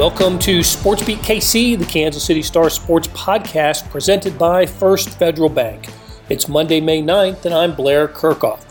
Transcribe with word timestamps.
Welcome 0.00 0.38
to 0.38 0.62
Sports 0.62 1.04
Beat 1.04 1.18
KC, 1.18 1.78
the 1.78 1.84
Kansas 1.84 2.24
City 2.24 2.40
Star 2.40 2.70
Sports 2.70 3.08
podcast 3.08 3.90
presented 3.90 4.38
by 4.38 4.64
First 4.64 5.10
Federal 5.18 5.50
Bank. 5.50 5.90
It's 6.30 6.48
Monday, 6.48 6.80
May 6.80 7.02
9th, 7.02 7.44
and 7.44 7.52
I'm 7.52 7.74
Blair 7.74 8.08
Kerkhoff. 8.08 8.64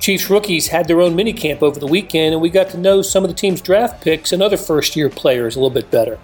Chiefs 0.00 0.30
rookies 0.30 0.68
had 0.68 0.88
their 0.88 1.02
own 1.02 1.14
minicamp 1.14 1.60
over 1.60 1.78
the 1.78 1.86
weekend, 1.86 2.32
and 2.32 2.40
we 2.40 2.48
got 2.48 2.70
to 2.70 2.78
know 2.78 3.02
some 3.02 3.24
of 3.24 3.28
the 3.28 3.36
team's 3.36 3.60
draft 3.60 4.02
picks 4.02 4.32
and 4.32 4.42
other 4.42 4.56
first 4.56 4.96
year 4.96 5.10
players 5.10 5.54
a 5.54 5.58
little 5.58 5.68
bit 5.68 5.90
better. 5.90 6.18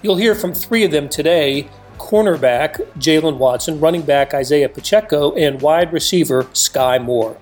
You'll 0.00 0.14
hear 0.14 0.36
from 0.36 0.54
three 0.54 0.84
of 0.84 0.92
them 0.92 1.08
today 1.08 1.68
cornerback 1.98 2.76
Jaylen 2.98 3.38
Watson, 3.38 3.80
running 3.80 4.02
back 4.02 4.32
Isaiah 4.32 4.68
Pacheco, 4.68 5.34
and 5.34 5.60
wide 5.60 5.92
receiver 5.92 6.44
Skyy 6.44 7.02
Moore. 7.02 7.36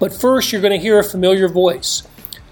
But 0.00 0.12
first, 0.12 0.50
you're 0.50 0.60
going 0.60 0.72
to 0.72 0.84
hear 0.84 0.98
a 0.98 1.04
familiar 1.04 1.46
voice. 1.46 2.02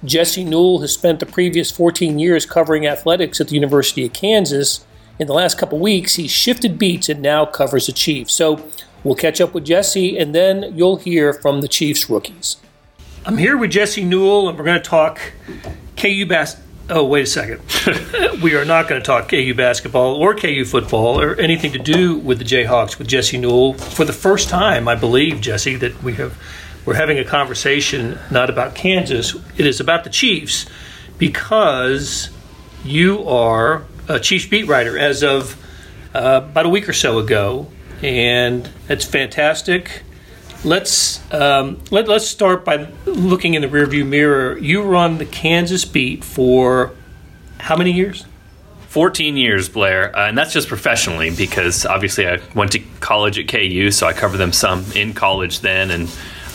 Jesse 0.04 0.44
Newell 0.44 0.80
has 0.80 0.94
spent 0.94 1.20
the 1.20 1.26
previous 1.26 1.70
14 1.70 2.18
years 2.18 2.46
covering 2.46 2.86
athletics 2.86 3.40
at 3.40 3.48
the 3.48 3.54
University 3.54 4.06
of 4.06 4.12
Kansas. 4.12 4.84
In 5.18 5.26
the 5.26 5.34
last 5.34 5.58
couple 5.58 5.78
weeks, 5.78 6.14
he 6.14 6.26
shifted 6.26 6.78
beats 6.78 7.08
and 7.08 7.20
now 7.20 7.44
covers 7.44 7.86
the 7.86 7.92
Chiefs. 7.92 8.32
So 8.32 8.66
we'll 9.04 9.14
catch 9.14 9.40
up 9.40 9.52
with 9.52 9.66
Jesse, 9.66 10.18
and 10.18 10.34
then 10.34 10.74
you'll 10.74 10.96
hear 10.96 11.34
from 11.34 11.60
the 11.60 11.68
Chiefs 11.68 12.08
rookies. 12.08 12.56
I'm 13.26 13.36
here 13.36 13.58
with 13.58 13.70
Jesse 13.70 14.02
Newell, 14.02 14.48
and 14.48 14.56
we're 14.56 14.64
going 14.64 14.80
to 14.80 14.88
talk 14.88 15.20
KU 15.98 16.24
basketball. 16.26 16.66
Oh, 16.92 17.04
wait 17.04 17.22
a 17.22 17.26
second. 17.26 17.60
we 18.42 18.56
are 18.56 18.64
not 18.64 18.88
going 18.88 19.00
to 19.00 19.04
talk 19.06 19.28
KU 19.28 19.54
basketball 19.54 20.16
or 20.16 20.34
KU 20.34 20.64
football 20.64 21.20
or 21.20 21.36
anything 21.36 21.72
to 21.72 21.78
do 21.78 22.16
with 22.18 22.38
the 22.38 22.44
Jayhawks 22.44 22.98
with 22.98 23.06
Jesse 23.06 23.38
Newell 23.38 23.74
for 23.74 24.04
the 24.04 24.12
first 24.12 24.48
time, 24.48 24.88
I 24.88 24.96
believe, 24.96 25.40
Jesse, 25.40 25.76
that 25.76 26.02
we 26.02 26.14
have 26.14 26.36
we're 26.84 26.94
having 26.94 27.18
a 27.18 27.24
conversation 27.24 28.18
not 28.30 28.50
about 28.50 28.74
Kansas, 28.74 29.34
it 29.56 29.66
is 29.66 29.80
about 29.80 30.04
the 30.04 30.10
Chiefs 30.10 30.66
because 31.18 32.30
you 32.84 33.28
are 33.28 33.84
a 34.08 34.18
Chiefs 34.18 34.46
beat 34.46 34.66
writer 34.66 34.98
as 34.98 35.22
of 35.22 35.56
uh, 36.14 36.40
about 36.44 36.66
a 36.66 36.68
week 36.68 36.88
or 36.88 36.92
so 36.92 37.18
ago, 37.18 37.68
and 38.02 38.68
that's 38.86 39.04
fantastic. 39.04 40.02
Let's 40.64 41.20
um, 41.32 41.80
let, 41.90 42.08
let's 42.08 42.26
start 42.26 42.64
by 42.64 42.88
looking 43.06 43.54
in 43.54 43.62
the 43.62 43.68
rearview 43.68 44.06
mirror. 44.06 44.58
You 44.58 44.82
run 44.82 45.18
the 45.18 45.26
Kansas 45.26 45.84
beat 45.84 46.24
for 46.24 46.92
how 47.58 47.76
many 47.76 47.92
years? 47.92 48.26
14 48.88 49.36
years, 49.36 49.68
Blair, 49.68 50.14
uh, 50.16 50.28
and 50.28 50.36
that's 50.36 50.52
just 50.52 50.66
professionally 50.66 51.30
because 51.30 51.86
obviously 51.86 52.26
I 52.26 52.40
went 52.56 52.72
to 52.72 52.80
college 52.98 53.38
at 53.38 53.46
KU, 53.46 53.92
so 53.92 54.08
I 54.08 54.12
covered 54.12 54.38
them 54.38 54.52
some 54.52 54.84
in 54.96 55.14
college 55.14 55.60
then, 55.60 55.92
and 55.92 56.10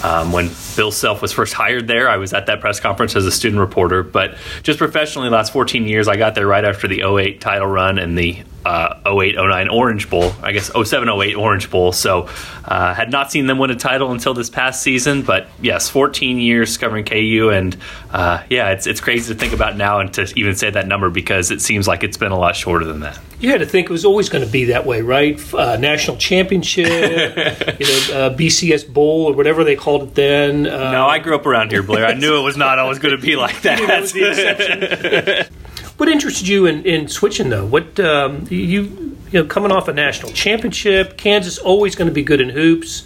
um, 0.06 0.32
when 0.32 0.52
Bill 0.76 0.92
Self 0.92 1.20
was 1.24 1.32
first 1.32 1.54
hired 1.54 1.88
there, 1.88 2.08
I 2.08 2.18
was 2.18 2.32
at 2.32 2.46
that 2.46 2.62
press 2.62 2.80
conference 2.80 3.16
as 3.16 3.26
a 3.26 3.32
student 3.32 3.60
reporter. 3.60 4.04
But 4.04 4.36
just 4.62 4.78
professionally, 4.78 5.30
the 5.30 5.36
last 5.36 5.52
14 5.52 5.88
years, 5.88 6.08
I 6.08 6.16
got 6.16 6.36
there 6.36 6.46
right 6.46 6.64
after 6.64 6.88
the 6.88 7.02
08 7.02 7.42
title 7.42 7.68
run 7.68 7.98
and 7.98 8.16
the 8.16 8.44
uh, 8.66 9.00
08 9.06 9.36
09 9.36 9.70
Orange 9.70 10.10
Bowl, 10.10 10.34
I 10.42 10.52
guess 10.52 10.72
07 10.74 11.08
08 11.08 11.36
Orange 11.36 11.70
Bowl. 11.70 11.92
So, 11.92 12.28
uh, 12.66 12.94
had 12.94 13.12
not 13.12 13.32
seen 13.32 13.48
them 13.48 13.60
win 13.60 13.70
a 13.70 13.76
title 13.76 14.12
until 14.12 14.34
this 14.34 14.50
past 14.50 14.82
season. 14.82 15.22
But 15.22 15.48
yes, 15.62 15.90
14 15.90 16.40
years 16.40 16.78
covering 16.78 17.06
KU. 17.06 17.52
And 17.54 17.78
uh, 18.12 18.44
yeah, 18.50 18.72
it's, 18.72 18.88
it's 18.88 19.00
crazy 19.02 19.34
to 19.34 19.40
think 19.40 19.54
about 19.54 19.78
now 19.78 20.00
and 20.00 20.14
to 20.16 20.32
even 20.36 20.56
say 20.56 20.70
that 20.70 20.88
number 20.88 21.10
because 21.10 21.52
it 21.52 21.62
seems 21.62 21.88
like 21.88 22.04
it's 22.04 22.18
been 22.18 22.32
a 22.32 22.40
lot 22.40 22.56
shorter 22.56 22.86
than 22.86 23.02
that. 23.02 23.20
You 23.40 23.50
had 23.50 23.60
to 23.60 23.66
think 23.66 23.90
it 23.90 23.92
was 23.92 24.06
always 24.06 24.30
going 24.30 24.46
to 24.46 24.52
be 24.52 24.66
that 24.66 24.86
way, 24.86 25.02
right? 25.02 25.40
Uh, 25.54 25.78
national 25.78 26.18
championship, 26.18 26.88
you 26.88 27.86
know, 27.86 28.18
uh, 28.18 28.36
BCS 28.36 28.92
Bowl 28.92 29.26
or 29.26 29.34
whatever 29.34 29.64
they 29.64 29.76
called 29.76 30.04
it 30.04 30.16
then. 30.16 30.66
Uh, 30.66 30.92
no, 30.92 31.06
I 31.06 31.20
grew 31.20 31.36
up 31.36 31.46
around 31.46 31.72
here, 31.72 31.84
Blair. 31.84 32.06
I 32.06 32.14
knew 32.14 32.40
it 32.40 32.44
was 32.44 32.58
not 32.58 32.80
always 32.80 32.98
going 33.00 33.16
to 33.16 33.22
be 33.22 33.36
like 33.36 33.62
that. 33.64 35.50
what 35.98 36.10
interested 36.10 36.48
you 36.48 36.66
in, 36.66 36.86
in 36.86 37.08
switching 37.08 37.50
though? 37.50 37.66
What 37.66 38.00
um, 38.00 38.46
you 38.50 39.16
you 39.32 39.42
know 39.42 39.46
coming 39.46 39.72
off 39.72 39.88
a 39.88 39.94
national 39.94 40.32
championship, 40.32 41.18
Kansas 41.18 41.58
always 41.58 41.96
going 41.96 42.08
to 42.08 42.14
be 42.14 42.24
good 42.24 42.42
in 42.42 42.50
hoops. 42.50 43.06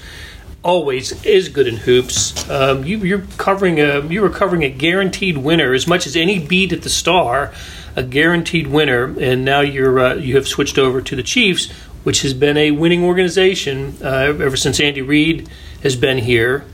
Always 0.61 1.23
is 1.23 1.47
good 1.47 1.67
in 1.67 1.77
hoops. 1.77 2.49
Um, 2.49 2.83
you, 2.83 3.15
are 3.15 3.25
covering 3.37 3.79
a 3.79 4.05
you 4.05 4.21
were 4.21 4.29
covering 4.29 4.63
a 4.63 4.69
guaranteed 4.69 5.37
winner 5.37 5.73
as 5.73 5.87
much 5.87 6.05
as 6.05 6.15
any 6.17 6.45
beat 6.45 6.73
at 6.73 6.81
the 6.81 6.89
Star, 6.89 7.53
a 7.95 8.03
guaranteed 8.03 8.67
winner, 8.67 9.15
and 9.19 9.45
now 9.45 9.61
you're 9.61 9.99
uh, 9.99 10.15
you 10.15 10.35
have 10.35 10.47
switched 10.47 10.77
over 10.77 11.01
to 11.01 11.15
the 11.15 11.23
Chiefs, 11.23 11.71
which 12.03 12.23
has 12.23 12.33
been 12.33 12.57
a 12.57 12.71
winning 12.71 13.03
organization 13.05 13.95
uh, 14.03 14.35
ever 14.41 14.57
since 14.57 14.81
Andy 14.81 15.01
Reid 15.01 15.47
has 15.81 15.95
been 15.95 16.17
here. 16.17 16.65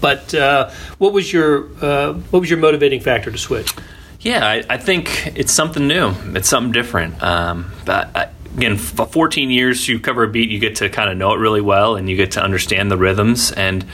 But 0.00 0.34
uh, 0.34 0.70
what 0.96 1.12
was 1.12 1.30
your 1.30 1.66
uh, 1.84 2.14
what 2.14 2.40
was 2.40 2.48
your 2.48 2.58
motivating 2.58 3.00
factor 3.00 3.30
to 3.30 3.38
switch? 3.38 3.74
Yeah, 4.24 4.46
I, 4.46 4.64
I, 4.70 4.78
think 4.78 5.36
it's 5.36 5.52
something 5.52 5.86
new. 5.86 6.14
It's 6.34 6.48
something 6.48 6.72
different. 6.72 7.22
Um, 7.22 7.70
but 7.84 8.16
I, 8.16 8.30
again, 8.56 8.78
for 8.78 9.06
14 9.06 9.50
years, 9.50 9.86
you 9.86 10.00
cover 10.00 10.24
a 10.24 10.28
beat, 10.28 10.48
you 10.48 10.58
get 10.58 10.76
to 10.76 10.88
kind 10.88 11.10
of 11.10 11.18
know 11.18 11.34
it 11.34 11.36
really 11.36 11.60
well, 11.60 11.96
and 11.96 12.08
you 12.08 12.16
get 12.16 12.32
to 12.32 12.42
understand 12.42 12.90
the 12.90 12.96
rhythms. 12.96 13.52
And 13.52 13.84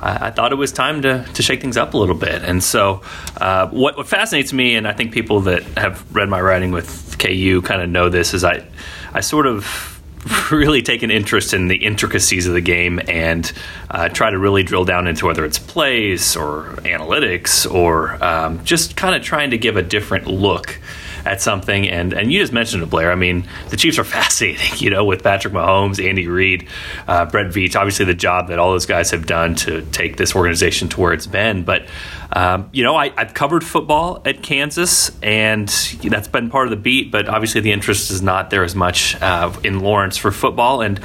I, 0.00 0.28
I 0.28 0.30
thought 0.30 0.52
it 0.52 0.56
was 0.56 0.72
time 0.72 1.02
to, 1.02 1.26
to 1.34 1.42
shake 1.42 1.60
things 1.60 1.76
up 1.76 1.92
a 1.92 1.98
little 1.98 2.14
bit. 2.14 2.42
And 2.42 2.64
so, 2.64 3.02
uh, 3.36 3.68
what, 3.68 3.98
what 3.98 4.08
fascinates 4.08 4.54
me, 4.54 4.74
and 4.74 4.88
I 4.88 4.94
think 4.94 5.12
people 5.12 5.42
that 5.42 5.62
have 5.76 6.02
read 6.16 6.30
my 6.30 6.40
writing 6.40 6.70
with 6.70 7.18
KU 7.18 7.60
kind 7.60 7.82
of 7.82 7.90
know 7.90 8.08
this, 8.08 8.32
is 8.32 8.42
I 8.42 8.66
I 9.12 9.20
sort 9.20 9.46
of 9.46 9.93
really 10.50 10.82
take 10.82 11.02
an 11.02 11.10
interest 11.10 11.54
in 11.54 11.68
the 11.68 11.76
intricacies 11.76 12.46
of 12.46 12.54
the 12.54 12.60
game 12.60 13.00
and 13.08 13.52
uh, 13.90 14.08
try 14.08 14.30
to 14.30 14.38
really 14.38 14.62
drill 14.62 14.84
down 14.84 15.06
into 15.06 15.26
whether 15.26 15.44
it's 15.44 15.58
plays 15.58 16.36
or 16.36 16.76
analytics 16.84 17.70
or 17.70 18.22
um, 18.24 18.64
just 18.64 18.96
kind 18.96 19.14
of 19.14 19.22
trying 19.22 19.50
to 19.50 19.58
give 19.58 19.76
a 19.76 19.82
different 19.82 20.26
look 20.26 20.80
at 21.24 21.40
something. 21.40 21.88
And 21.88 22.12
and 22.12 22.32
you 22.32 22.40
just 22.40 22.52
mentioned 22.52 22.82
it, 22.82 22.90
Blair. 22.90 23.10
I 23.10 23.14
mean, 23.14 23.48
the 23.70 23.76
Chiefs 23.76 23.98
are 23.98 24.04
fascinating. 24.04 24.78
You 24.78 24.90
know, 24.90 25.04
with 25.04 25.22
Patrick 25.22 25.54
Mahomes, 25.54 26.04
Andy 26.04 26.28
Reid, 26.28 26.68
uh, 27.08 27.26
Brett 27.26 27.46
Veach. 27.46 27.76
Obviously, 27.76 28.04
the 28.04 28.14
job 28.14 28.48
that 28.48 28.58
all 28.58 28.72
those 28.72 28.86
guys 28.86 29.10
have 29.10 29.26
done 29.26 29.54
to 29.56 29.82
take 29.92 30.16
this 30.16 30.34
organization 30.34 30.88
to 30.90 31.00
where 31.00 31.12
it's 31.12 31.26
been. 31.26 31.64
But 31.64 31.86
um, 32.32 32.70
you 32.72 32.82
know, 32.82 32.96
I, 32.96 33.10
have 33.16 33.34
covered 33.34 33.64
football 33.64 34.22
at 34.24 34.42
Kansas, 34.42 35.10
and 35.22 35.68
that's 35.68 36.28
been 36.28 36.50
part 36.50 36.66
of 36.66 36.70
the 36.70 36.76
beat. 36.76 37.10
But 37.10 37.28
obviously, 37.28 37.60
the 37.60 37.72
interest 37.72 38.10
is 38.10 38.22
not 38.22 38.50
there 38.50 38.64
as 38.64 38.74
much 38.74 39.20
uh, 39.20 39.52
in 39.62 39.80
Lawrence 39.80 40.16
for 40.16 40.30
football. 40.30 40.80
And 40.80 41.00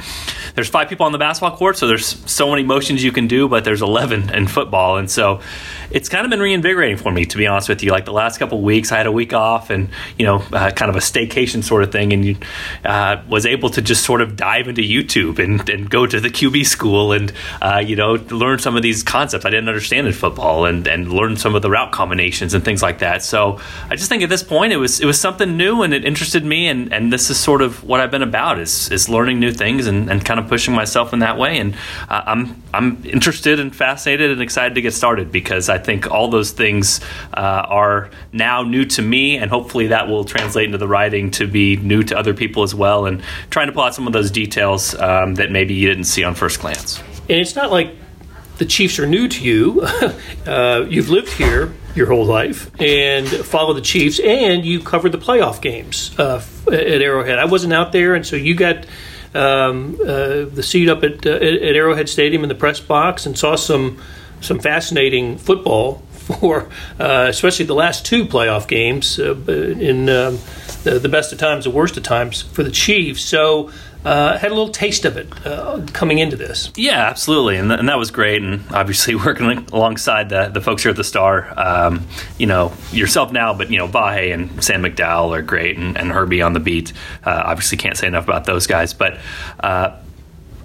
there's 0.54 0.68
five 0.68 0.88
people 0.88 1.06
on 1.06 1.12
the 1.12 1.18
basketball 1.18 1.56
court, 1.56 1.76
so 1.76 1.86
there's 1.86 2.06
so 2.30 2.50
many 2.50 2.62
motions 2.62 3.02
you 3.04 3.12
can 3.12 3.26
do, 3.26 3.48
but 3.48 3.64
there's 3.64 3.82
11 3.82 4.34
in 4.34 4.46
football, 4.46 4.96
and 4.96 5.10
so 5.10 5.40
it's 5.90 6.08
kind 6.08 6.24
of 6.24 6.30
been 6.30 6.40
reinvigorating 6.40 6.96
for 6.96 7.10
me, 7.10 7.24
to 7.24 7.36
be 7.36 7.46
honest 7.46 7.68
with 7.68 7.82
you. 7.82 7.90
Like 7.90 8.04
the 8.04 8.12
last 8.12 8.38
couple 8.38 8.60
weeks, 8.62 8.92
I 8.92 8.98
had 8.98 9.06
a 9.06 9.12
week 9.12 9.32
off, 9.32 9.70
and 9.70 9.88
you 10.18 10.26
know, 10.26 10.42
uh, 10.52 10.70
kind 10.70 10.88
of 10.88 10.96
a 10.96 11.00
staycation 11.00 11.62
sort 11.62 11.82
of 11.82 11.92
thing, 11.92 12.12
and 12.12 12.44
uh, 12.84 13.22
was 13.28 13.46
able 13.46 13.70
to 13.70 13.82
just 13.82 14.04
sort 14.04 14.20
of 14.20 14.36
dive 14.36 14.68
into 14.68 14.82
YouTube 14.82 15.38
and, 15.38 15.68
and 15.68 15.90
go 15.90 16.06
to 16.06 16.20
the 16.20 16.28
QB 16.28 16.66
school 16.66 17.12
and 17.12 17.32
uh, 17.60 17.82
you 17.84 17.96
know 17.96 18.12
learn 18.30 18.58
some 18.58 18.76
of 18.76 18.82
these 18.82 19.02
concepts 19.02 19.44
I 19.44 19.50
didn't 19.50 19.68
understand 19.68 20.06
in 20.06 20.12
football, 20.12 20.64
and 20.64 20.86
and 20.86 21.09
learn 21.10 21.36
some 21.36 21.54
of 21.54 21.62
the 21.62 21.70
route 21.70 21.92
combinations 21.92 22.54
and 22.54 22.64
things 22.64 22.82
like 22.82 23.00
that. 23.00 23.22
So 23.22 23.60
I 23.88 23.96
just 23.96 24.08
think 24.08 24.22
at 24.22 24.28
this 24.28 24.42
point 24.42 24.72
it 24.72 24.76
was 24.76 25.00
it 25.00 25.06
was 25.06 25.20
something 25.20 25.56
new, 25.56 25.82
and 25.82 25.92
it 25.92 26.04
interested 26.04 26.44
me, 26.44 26.68
and 26.68 26.92
and 26.92 27.12
this 27.12 27.30
is 27.30 27.38
sort 27.38 27.62
of 27.62 27.84
what 27.84 28.00
I've 28.00 28.10
been 28.10 28.22
about 28.22 28.58
is 28.58 28.90
is 28.90 29.08
learning 29.08 29.40
new 29.40 29.52
things 29.52 29.86
and, 29.86 30.10
and 30.10 30.24
kind 30.24 30.40
of 30.40 30.48
pushing 30.48 30.74
myself 30.74 31.12
in 31.12 31.20
that 31.20 31.38
way, 31.38 31.58
and 31.58 31.74
uh, 32.08 32.22
I'm 32.26 32.62
I'm 32.72 33.04
interested 33.04 33.60
and 33.60 33.74
fascinated 33.74 34.30
and 34.30 34.40
excited 34.40 34.74
to 34.74 34.82
get 34.82 34.94
started 34.94 35.32
because 35.32 35.68
I 35.68 35.78
think 35.78 36.10
all 36.10 36.28
those 36.28 36.52
things 36.52 37.00
uh, 37.34 37.64
are 37.68 38.10
now 38.32 38.62
new 38.62 38.84
to 38.86 39.02
me, 39.02 39.36
and 39.36 39.50
hopefully 39.50 39.88
that 39.88 40.08
will 40.08 40.24
translate 40.24 40.66
into 40.66 40.78
the 40.78 40.88
writing 40.88 41.30
to 41.32 41.46
be 41.46 41.76
new 41.76 42.02
to 42.04 42.18
other 42.18 42.34
people 42.34 42.62
as 42.62 42.74
well, 42.74 43.06
and 43.06 43.22
trying 43.50 43.66
to 43.66 43.72
pull 43.72 43.82
out 43.82 43.94
some 43.94 44.06
of 44.06 44.12
those 44.12 44.30
details 44.30 44.94
um, 44.96 45.34
that 45.34 45.50
maybe 45.50 45.74
you 45.74 45.88
didn't 45.88 46.04
see 46.04 46.24
on 46.24 46.34
first 46.34 46.60
glance. 46.60 47.00
And 47.28 47.38
it's 47.38 47.54
not 47.54 47.70
like 47.70 47.94
the 48.60 48.66
Chiefs 48.66 48.98
are 48.98 49.06
new 49.06 49.26
to 49.26 49.42
you. 49.42 49.80
uh, 50.46 50.84
you've 50.86 51.08
lived 51.08 51.32
here 51.32 51.72
your 51.94 52.06
whole 52.06 52.26
life 52.26 52.70
and 52.78 53.26
follow 53.26 53.72
the 53.72 53.80
Chiefs, 53.80 54.20
and 54.20 54.66
you 54.66 54.80
covered 54.80 55.12
the 55.12 55.18
playoff 55.18 55.62
games 55.62 56.16
uh, 56.18 56.44
at 56.68 57.00
Arrowhead. 57.02 57.38
I 57.38 57.46
wasn't 57.46 57.72
out 57.72 57.92
there, 57.92 58.14
and 58.14 58.24
so 58.24 58.36
you 58.36 58.54
got 58.54 58.84
um, 59.34 59.96
uh, 60.02 60.44
the 60.44 60.62
seat 60.62 60.90
up 60.90 61.02
at, 61.02 61.24
uh, 61.24 61.30
at 61.30 61.74
Arrowhead 61.74 62.10
Stadium 62.10 62.42
in 62.42 62.50
the 62.50 62.54
press 62.54 62.80
box 62.80 63.24
and 63.24 63.36
saw 63.36 63.56
some 63.56 63.98
some 64.42 64.58
fascinating 64.58 65.38
football 65.38 66.02
for 66.12 66.68
uh, 66.98 67.26
especially 67.30 67.64
the 67.64 67.74
last 67.74 68.04
two 68.04 68.26
playoff 68.26 68.68
games 68.68 69.18
uh, 69.18 69.34
in 69.34 70.10
um, 70.10 70.38
the, 70.84 70.98
the, 70.98 71.08
best 71.08 71.32
of 71.32 71.38
times, 71.38 71.64
the 71.64 71.70
worst 71.70 71.96
of 71.96 72.02
times 72.02 72.42
for 72.42 72.62
the 72.62 72.70
Chiefs. 72.70 73.24
So. 73.24 73.70
Uh, 74.04 74.38
had 74.38 74.50
a 74.50 74.54
little 74.54 74.72
taste 74.72 75.04
of 75.04 75.18
it 75.18 75.28
uh, 75.46 75.84
coming 75.92 76.18
into 76.18 76.34
this. 76.34 76.72
Yeah, 76.74 77.06
absolutely, 77.06 77.56
and, 77.56 77.68
th- 77.68 77.80
and 77.80 77.88
that 77.90 77.98
was 77.98 78.10
great. 78.10 78.42
And 78.42 78.64
obviously, 78.72 79.14
working 79.26 79.66
alongside 79.72 80.30
the, 80.30 80.48
the 80.48 80.60
folks 80.62 80.82
here 80.82 80.90
at 80.90 80.96
the 80.96 81.04
Star, 81.04 81.52
um, 81.58 82.06
you 82.38 82.46
know 82.46 82.72
yourself 82.92 83.30
now, 83.30 83.52
but 83.52 83.70
you 83.70 83.76
know 83.76 83.86
Vahe 83.86 84.32
and 84.32 84.64
Sam 84.64 84.82
McDowell 84.82 85.36
are 85.36 85.42
great, 85.42 85.76
and, 85.76 85.98
and 85.98 86.10
Herbie 86.10 86.40
on 86.40 86.54
the 86.54 86.60
beat. 86.60 86.94
Uh, 87.24 87.42
obviously, 87.44 87.76
can't 87.76 87.96
say 87.96 88.06
enough 88.06 88.24
about 88.24 88.44
those 88.46 88.66
guys, 88.66 88.94
but 88.94 89.18
uh, 89.60 89.94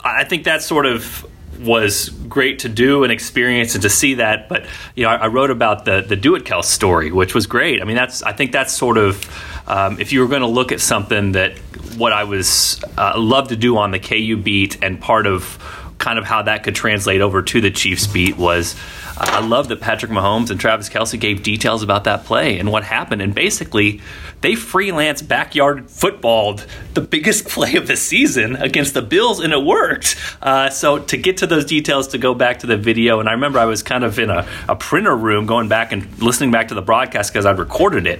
I 0.02 0.24
think 0.24 0.46
that's 0.46 0.66
sort 0.66 0.86
of 0.86 1.26
was 1.60 2.10
great 2.10 2.60
to 2.60 2.70
do 2.70 3.04
and 3.04 3.12
experience 3.12 3.76
and 3.76 3.82
to 3.84 3.90
see 3.90 4.16
that. 4.16 4.50
But 4.50 4.66
you 4.96 5.04
know, 5.04 5.10
I, 5.10 5.16
I 5.16 5.28
wrote 5.28 5.52
about 5.52 5.86
the 5.86 6.02
the 6.02 6.16
Do 6.16 6.36
It 6.36 6.44
Kels 6.44 6.66
story, 6.66 7.12
which 7.12 7.34
was 7.34 7.48
great. 7.48 7.82
I 7.82 7.86
mean, 7.86 7.96
that's 7.96 8.24
I 8.24 8.34
think 8.34 8.52
that's 8.52 8.74
sort 8.74 8.98
of 8.98 9.26
um, 9.68 10.00
if 10.00 10.12
you 10.12 10.22
were 10.22 10.28
going 10.28 10.42
to 10.42 10.48
look 10.48 10.72
at 10.72 10.82
something 10.82 11.34
that 11.34 11.58
what 11.98 12.14
I 12.14 12.24
was 12.26 12.84
uh, 12.98 13.14
love 13.18 13.50
to 13.50 13.56
do 13.56 13.78
on 13.78 13.92
the 13.92 14.00
KU 14.00 14.38
beat 14.38 14.84
and 14.84 15.00
part 15.00 15.28
of 15.28 15.60
kind 15.98 16.20
of 16.20 16.26
how 16.26 16.42
that 16.42 16.64
could 16.64 16.76
translate 16.76 17.22
over 17.22 17.42
to 17.42 17.62
the 17.62 17.72
Chiefs 17.72 18.08
beat 18.08 18.38
was 18.38 18.76
I 19.18 19.40
love 19.40 19.70
that 19.70 19.80
Patrick 19.80 20.12
Mahomes 20.12 20.50
and 20.50 20.60
Travis 20.60 20.90
Kelce 20.90 21.20
gave 21.20 21.42
details 21.42 21.84
about 21.84 22.04
that 22.04 22.26
play 22.26 22.60
and 22.60 22.72
what 22.72 22.84
happened. 22.84 23.22
And 23.22 23.34
basically, 23.34 24.02
they 24.42 24.56
freelance 24.56 25.22
backyard 25.22 25.90
footballed 25.90 26.66
the 26.94 27.02
biggest 27.02 27.46
play 27.50 27.76
of 27.76 27.88
the 27.88 27.96
season 27.96 28.56
against 28.58 28.94
the 28.94 29.02
Bills, 29.02 29.40
and 29.40 29.54
it 29.54 29.64
worked. 29.64 30.18
Uh, 30.42 30.70
so 30.70 31.00
to 31.00 31.18
get 31.18 31.38
to 31.38 31.48
those 31.48 31.66
details, 31.66 32.10
to 32.10 32.18
go 32.18 32.34
back 32.34 32.60
to 32.60 32.68
the 32.68 32.78
video, 32.78 33.20
and 33.20 33.30
I 33.30 33.34
remember 33.34 33.60
I 33.60 33.66
was 33.66 33.84
kind 33.84 34.04
of 34.04 34.20
in 34.20 34.30
a, 34.30 34.48
a 34.68 34.76
printer 34.76 35.16
room 35.16 35.46
going 35.46 35.70
back 35.70 35.92
and 35.92 36.22
listening 36.22 36.52
back 36.52 36.68
to 36.70 36.76
the 36.76 36.82
broadcast 36.82 37.32
because 37.32 37.46
I'd 37.46 37.58
recorded 37.58 38.08
it. 38.08 38.20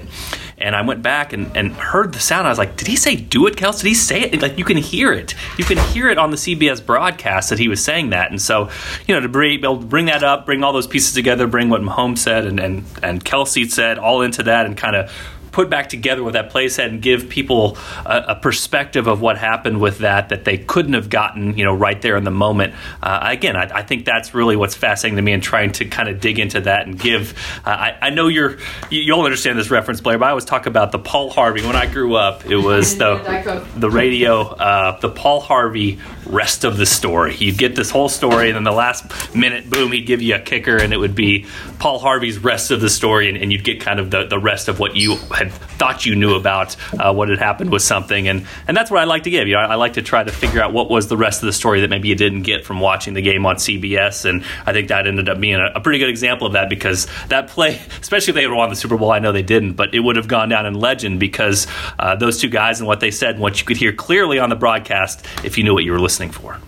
And 0.58 0.76
I 0.76 0.82
went 0.82 1.02
back 1.02 1.34
and, 1.34 1.56
and 1.56 1.74
heard 1.74 2.14
the 2.14 2.20
sound. 2.20 2.48
I 2.48 2.50
was 2.50 2.58
like, 2.58 2.78
did 2.78 2.88
he 2.88 2.96
say 2.96 3.16
do 3.16 3.46
it, 3.48 3.56
Kels? 3.56 3.82
Did 3.82 3.88
he 3.88 3.94
say 3.94 4.22
it? 4.22 4.42
Like, 4.42 4.58
you 4.58 4.64
can 4.64 4.78
hear 4.78 5.12
it. 5.12 5.36
You 5.58 5.66
can 5.66 5.78
hear 5.78 6.10
it 6.10 6.18
on 6.18 6.32
the 6.32 6.38
CBS 6.38 6.86
broadcast 6.86 7.50
that 7.50 7.60
he 7.60 7.68
was 7.68 7.84
saying 7.84 8.12
that. 8.12 8.32
And 8.32 8.42
so, 8.42 8.70
you 9.06 9.14
know, 9.14 9.20
to 9.20 9.28
bring, 9.28 9.60
be 9.60 9.68
able 9.68 9.82
to 9.82 9.86
bring 9.86 10.06
that 10.06 10.24
up, 10.24 10.46
bring 10.46 10.64
all 10.64 10.72
those 10.72 10.88
pieces 10.88 11.14
together, 11.14 11.46
bring 11.46 11.70
what 11.70 11.82
Mahomes 11.82 12.20
said 12.20 12.46
and, 12.46 12.60
and, 12.60 12.86
and 13.04 13.24
Kelce 13.24 13.70
said 13.70 14.00
all 14.00 14.22
into 14.22 14.44
that 14.44 14.66
and 14.66 14.78
kind 14.78 14.96
of 14.96 15.12
put 15.56 15.70
back 15.70 15.88
together 15.88 16.22
what 16.22 16.34
that 16.34 16.50
play 16.50 16.68
said 16.68 16.92
and 16.92 17.02
give 17.02 17.30
people 17.30 17.78
a, 18.06 18.26
a, 18.28 18.36
perspective 18.36 19.08
of 19.08 19.22
what 19.22 19.38
happened 19.38 19.80
with 19.80 20.00
that 20.00 20.28
that 20.28 20.44
they 20.44 20.58
couldn't 20.58 20.96
have 20.96 21.10
gotten, 21.10 21.58
you 21.58 21.64
know, 21.64 21.74
right 21.74 22.02
there 22.02 22.18
in 22.18 22.26
the 22.26 22.30
moment. 22.30 22.74
Uh, 23.02 23.20
again, 23.22 23.56
I, 23.56 23.80
I, 23.80 23.82
think 23.82 24.04
that's 24.04 24.34
really 24.34 24.58
what's 24.58 24.76
fascinating 24.76 25.16
to 25.16 25.22
me 25.22 25.32
and 25.32 25.42
trying 25.42 25.72
to 25.72 25.86
kind 25.86 26.10
of 26.10 26.20
dig 26.20 26.40
into 26.40 26.60
that 26.60 26.88
and 26.88 27.00
give. 27.00 27.40
Uh, 27.66 27.70
I, 27.70 27.98
I, 28.02 28.10
know 28.10 28.28
you're 28.28 28.58
you'll 28.90 29.22
understand 29.22 29.58
this 29.58 29.72
reference, 29.72 30.02
Blair, 30.02 30.18
but 30.18 30.26
I 30.26 30.30
always 30.32 30.44
talk 30.44 30.66
about 30.66 30.92
the 30.92 31.00
Paul 31.00 31.30
Harvey. 31.30 31.66
When 31.66 31.78
I 31.78 31.86
grew 31.86 32.16
up, 32.16 32.46
it 32.46 32.58
was 32.58 32.98
the 32.98 33.66
the 33.78 33.90
radio, 33.90 34.42
uh, 34.42 35.00
the 35.00 35.10
Paul 35.10 35.40
Harvey 35.40 36.00
rest 36.26 36.66
of 36.66 36.76
the 36.76 36.86
story. 36.86 37.34
You'd 37.36 37.58
get 37.58 37.76
this 37.76 37.90
whole 37.90 38.10
story, 38.10 38.50
and 38.50 38.58
then 38.58 38.66
the 38.66 38.74
last 38.74 39.34
minute, 39.34 39.70
boom, 39.70 39.94
he'd 39.94 40.06
give 40.06 40.22
you 40.22 40.36
a 40.36 40.40
kicker, 40.40 40.76
and 40.76 40.92
it 40.92 40.98
would 40.98 41.16
be 41.16 41.46
Paul 41.80 42.00
Harvey's 42.00 42.40
rest 42.40 42.72
of 42.72 42.82
the 42.82 42.90
story, 42.90 43.30
and, 43.30 43.38
and 43.38 43.54
you'd 43.54 43.64
get 43.64 43.80
kind 43.80 44.02
of 44.02 44.12
the, 44.12 44.26
the 44.26 44.40
rest 44.40 44.68
of 44.68 44.80
what 44.80 44.96
you 44.96 45.16
had 45.34 45.45
had 45.46 45.54
thought 45.54 46.06
you 46.06 46.16
knew 46.16 46.36
about 46.36 46.76
uh, 47.00 47.14
what 47.14 47.30
had 47.30 47.40
happened 47.40 47.72
with 47.72 47.82
something, 47.82 48.28
and 48.28 48.46
and 48.68 48.76
that's 48.76 48.92
what 48.92 49.02
I 49.02 49.06
like 49.06 49.24
to 49.24 49.30
give. 49.30 49.48
You 49.48 49.56
know, 49.56 49.62
I, 49.62 49.66
I, 49.66 49.76
like 49.76 49.94
to 49.94 50.02
try 50.02 50.24
to 50.24 50.32
figure 50.32 50.62
out 50.62 50.74
what 50.74 50.90
was 50.90 51.08
the 51.08 51.18
rest 51.18 51.42
of 51.42 51.48
the 51.48 51.54
story 51.54 51.82
that 51.82 51.90
maybe 51.90 52.08
you 52.08 52.16
didn't 52.16 52.44
get 52.44 52.66
from 52.66 52.80
watching 52.80 53.14
the 53.14 53.22
game 53.22 53.46
on 53.46 53.56
CBS, 53.56 54.26
and 54.26 54.44
I 54.66 54.74
think 54.74 54.90
that 54.90 55.08
ended 55.08 55.30
up 55.30 55.40
being 55.40 55.56
a, 55.56 55.74
a 55.76 55.82
pretty 55.82 56.00
good 56.00 56.10
example 56.10 56.48
of 56.48 56.54
that 56.54 56.70
because 56.70 57.08
that 57.30 57.48
play, 57.48 57.82
especially 58.02 58.32
if 58.32 58.36
they 58.36 58.44
had 58.44 58.52
won 58.52 58.70
the 58.70 58.76
Super 58.76 58.98
Bowl, 58.98 59.12
I 59.12 59.20
know 59.20 59.32
they 59.32 59.44
didn't, 59.44 59.74
but 59.74 59.94
it 59.94 60.00
would 60.00 60.16
have 60.16 60.28
gone 60.28 60.50
down 60.50 60.66
in 60.66 60.74
legend 60.74 61.20
because 61.20 61.68
uh, 62.00 62.16
those 62.16 62.40
two 62.40 62.50
guys 62.50 62.80
and 62.80 62.88
what 62.88 63.00
they 63.00 63.12
said 63.12 63.36
and 63.36 63.42
what 63.42 63.60
you 63.60 63.66
could 63.66 63.78
hear 63.78 63.94
clearly 63.94 64.40
on 64.40 64.50
the 64.50 64.56
broadcast 64.56 65.26
if 65.44 65.58
you 65.58 65.64
knew 65.64 65.74
what 65.74 65.84
you 65.84 65.92
were 65.92 66.00
listening 66.00 66.32
for. 66.32 66.60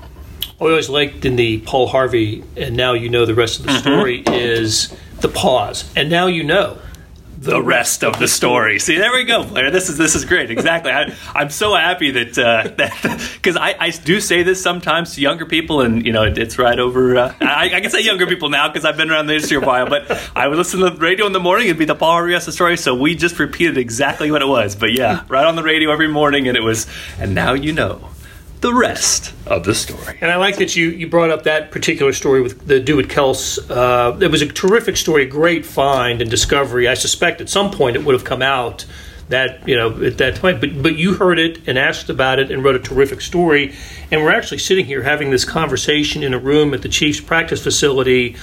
I 0.59 0.63
always 0.63 0.89
liked 0.89 1.23
in 1.23 1.35
the 1.35 1.59
Paul 1.59 1.85
Harvey, 1.87 2.43
and 2.55 2.75
now 2.75 2.93
you 2.93 3.09
know 3.09 3.27
the 3.27 3.35
rest 3.35 3.59
of 3.59 3.65
the 3.67 3.73
mm-hmm. 3.73 3.81
story 3.81 4.23
is 4.25 4.95
the 5.21 5.27
pause, 5.27 5.91
and 5.95 6.09
now 6.09 6.25
you 6.25 6.43
know 6.43 6.79
the, 7.37 7.61
rest 7.61 8.03
of 8.03 8.19
the 8.19 8.27
story. 8.27 8.79
See, 8.79 8.97
there 8.97 9.11
we 9.11 9.23
go, 9.23 9.43
Blair. 9.43 9.71
This 9.71 9.89
is 9.89 9.97
this 9.97 10.15
is 10.15 10.25
great. 10.25 10.51
Exactly. 10.51 10.91
I, 10.91 11.13
am 11.35 11.49
so 11.49 11.75
happy 11.75 12.11
that 12.11 12.37
uh, 12.37 12.69
that 12.77 13.31
because 13.33 13.55
I, 13.55 13.75
I 13.79 13.89
do 13.89 14.19
say 14.19 14.43
this 14.43 14.61
sometimes 14.61 15.15
to 15.15 15.21
younger 15.21 15.45
people, 15.45 15.81
and 15.81 16.05
you 16.05 16.11
know 16.11 16.23
it, 16.23 16.37
it's 16.37 16.57
right 16.57 16.79
over. 16.79 17.17
Uh, 17.17 17.33
I, 17.41 17.71
I, 17.75 17.81
can 17.81 17.89
say 17.89 18.01
younger 18.01 18.27
people 18.27 18.49
now 18.49 18.67
because 18.67 18.85
I've 18.85 18.97
been 18.97 19.09
around 19.09 19.27
the 19.27 19.33
industry 19.33 19.57
a 19.57 19.61
while. 19.61 19.87
But 19.89 20.11
I 20.35 20.47
would 20.47 20.57
listen 20.57 20.79
to 20.79 20.89
the 20.89 20.97
radio 20.97 21.25
in 21.25 21.33
the 21.33 21.39
morning. 21.39 21.67
It'd 21.67 21.77
be 21.77 21.85
the 21.85 21.95
Paul 21.95 22.21
Rios 22.21 22.51
story. 22.53 22.77
So 22.77 22.95
we 22.95 23.15
just 23.15 23.39
repeated 23.39 23.77
exactly 23.77 24.31
what 24.31 24.41
it 24.41 24.47
was. 24.47 24.75
But 24.75 24.93
yeah, 24.93 25.23
right 25.27 25.45
on 25.45 25.55
the 25.55 25.63
radio 25.63 25.91
every 25.91 26.07
morning, 26.07 26.47
and 26.47 26.57
it 26.57 26.63
was. 26.63 26.87
And 27.19 27.33
now 27.35 27.53
you 27.53 27.73
know 27.73 28.09
the 28.61 28.73
rest 28.73 29.33
of 29.45 29.63
the 29.63 29.75
story. 29.75 30.17
And 30.19 30.31
I 30.31 30.37
like 30.37 30.57
that 30.57 30.75
you, 30.75 30.89
you 30.89 31.07
brought 31.07 31.29
up 31.29 31.43
that 31.43 31.71
particular 31.71 32.11
story 32.11 32.41
with 32.41 32.67
the 32.67 32.79
Do 32.79 32.99
It 32.99 33.07
Kels. 33.07 33.59
Uh, 33.69 34.17
it 34.19 34.31
was 34.31 34.41
a 34.41 34.47
terrific 34.47 34.97
story, 34.97 35.23
a 35.23 35.27
great 35.27 35.65
find 35.65 36.21
and 36.21 36.29
discovery. 36.29 36.87
I 36.87 36.95
suspect 36.95 37.39
at 37.41 37.49
some 37.49 37.71
point 37.71 37.95
it 37.95 38.03
would 38.03 38.13
have 38.13 38.23
come 38.23 38.41
out 38.41 38.85
that 39.29 39.67
you 39.67 39.75
know 39.75 40.03
at 40.03 40.17
that 40.19 40.35
point, 40.35 40.61
but 40.61 40.81
but 40.81 40.95
you 40.95 41.13
heard 41.13 41.37
it 41.37 41.67
and 41.67 41.77
asked 41.77 42.09
about 42.09 42.39
it 42.39 42.49
and 42.49 42.63
wrote 42.63 42.75
a 42.75 42.79
terrific 42.79 43.21
story. 43.21 43.75
And 44.09 44.23
we're 44.23 44.33
actually 44.33 44.59
sitting 44.59 44.85
here 44.85 45.03
having 45.03 45.31
this 45.31 45.45
conversation 45.45 46.23
in 46.23 46.33
a 46.33 46.39
room 46.39 46.73
at 46.73 46.81
the 46.81 46.89
Chiefs 46.89 47.19
practice 47.19 47.61
facility 47.61 48.37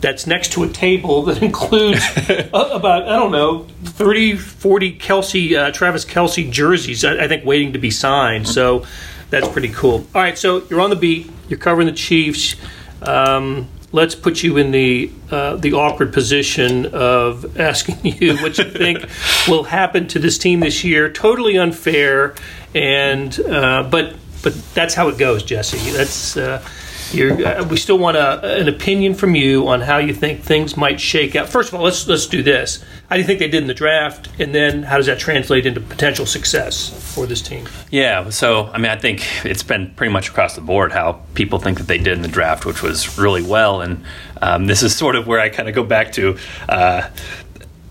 that's 0.00 0.28
next 0.28 0.52
to 0.52 0.62
a 0.62 0.68
table 0.68 1.22
that 1.24 1.42
includes 1.42 2.04
about 2.52 3.08
I 3.08 3.16
don't 3.16 3.32
know 3.32 3.66
30 3.84 4.36
40 4.36 4.98
Kelce 4.98 5.58
uh, 5.58 5.72
Travis 5.72 6.04
Kelce 6.04 6.50
jerseys 6.50 7.04
I, 7.04 7.24
I, 7.24 7.28
think 7.28 7.44
waiting 7.44 7.72
to 7.72 7.80
be 7.80 7.90
signed 7.90 8.46
so 8.46 8.86
that's 9.30 9.48
pretty 9.48 9.68
cool. 9.68 10.06
All 10.14 10.22
right, 10.22 10.38
so 10.38 10.64
you're 10.68 10.80
on 10.80 10.90
the 10.90 10.96
beat. 10.96 11.30
You're 11.48 11.58
covering 11.58 11.86
the 11.86 11.92
Chiefs. 11.92 12.56
Um, 13.02 13.68
let's 13.92 14.14
put 14.14 14.42
you 14.42 14.56
in 14.56 14.70
the 14.70 15.10
uh, 15.30 15.56
the 15.56 15.72
awkward 15.74 16.12
position 16.12 16.86
of 16.86 17.58
asking 17.60 17.98
you 18.04 18.36
what 18.38 18.58
you 18.58 18.64
think 18.64 19.04
will 19.46 19.64
happen 19.64 20.06
to 20.08 20.18
this 20.18 20.38
team 20.38 20.60
this 20.60 20.84
year. 20.84 21.10
Totally 21.10 21.58
unfair, 21.58 22.34
and 22.74 23.38
uh, 23.40 23.88
but 23.90 24.14
but 24.42 24.54
that's 24.74 24.94
how 24.94 25.08
it 25.08 25.18
goes, 25.18 25.42
Jesse. 25.42 25.90
That's 25.90 26.36
uh, 26.36 26.66
uh, 27.14 27.66
we 27.68 27.76
still 27.76 27.98
want 27.98 28.16
a, 28.16 28.60
an 28.60 28.68
opinion 28.68 29.14
from 29.14 29.34
you 29.34 29.68
on 29.68 29.80
how 29.80 29.98
you 29.98 30.14
think 30.14 30.42
things 30.42 30.76
might 30.76 31.00
shake 31.00 31.36
out. 31.36 31.48
First 31.48 31.70
of 31.70 31.74
all, 31.74 31.84
let's 31.84 32.06
let's 32.06 32.26
do 32.26 32.42
this. 32.42 32.84
How 33.08 33.16
do 33.16 33.20
you 33.20 33.26
think 33.26 33.38
they 33.38 33.48
did 33.48 33.62
in 33.62 33.68
the 33.68 33.74
draft, 33.74 34.28
and 34.38 34.54
then 34.54 34.82
how 34.82 34.96
does 34.98 35.06
that 35.06 35.18
translate 35.18 35.64
into 35.64 35.80
potential 35.80 36.26
success 36.26 36.90
for 37.14 37.26
this 37.26 37.40
team? 37.40 37.66
Yeah, 37.90 38.28
so 38.30 38.66
I 38.66 38.78
mean, 38.78 38.90
I 38.90 38.96
think 38.96 39.24
it's 39.44 39.62
been 39.62 39.90
pretty 39.94 40.12
much 40.12 40.28
across 40.28 40.54
the 40.54 40.60
board 40.60 40.92
how 40.92 41.20
people 41.34 41.58
think 41.58 41.78
that 41.78 41.86
they 41.86 41.98
did 41.98 42.12
in 42.12 42.22
the 42.22 42.28
draft, 42.28 42.66
which 42.66 42.82
was 42.82 43.18
really 43.18 43.42
well, 43.42 43.80
and 43.80 44.04
um, 44.42 44.66
this 44.66 44.82
is 44.82 44.94
sort 44.94 45.16
of 45.16 45.26
where 45.26 45.40
I 45.40 45.48
kind 45.48 45.68
of 45.68 45.74
go 45.74 45.84
back 45.84 46.12
to. 46.12 46.36
Uh, 46.68 47.08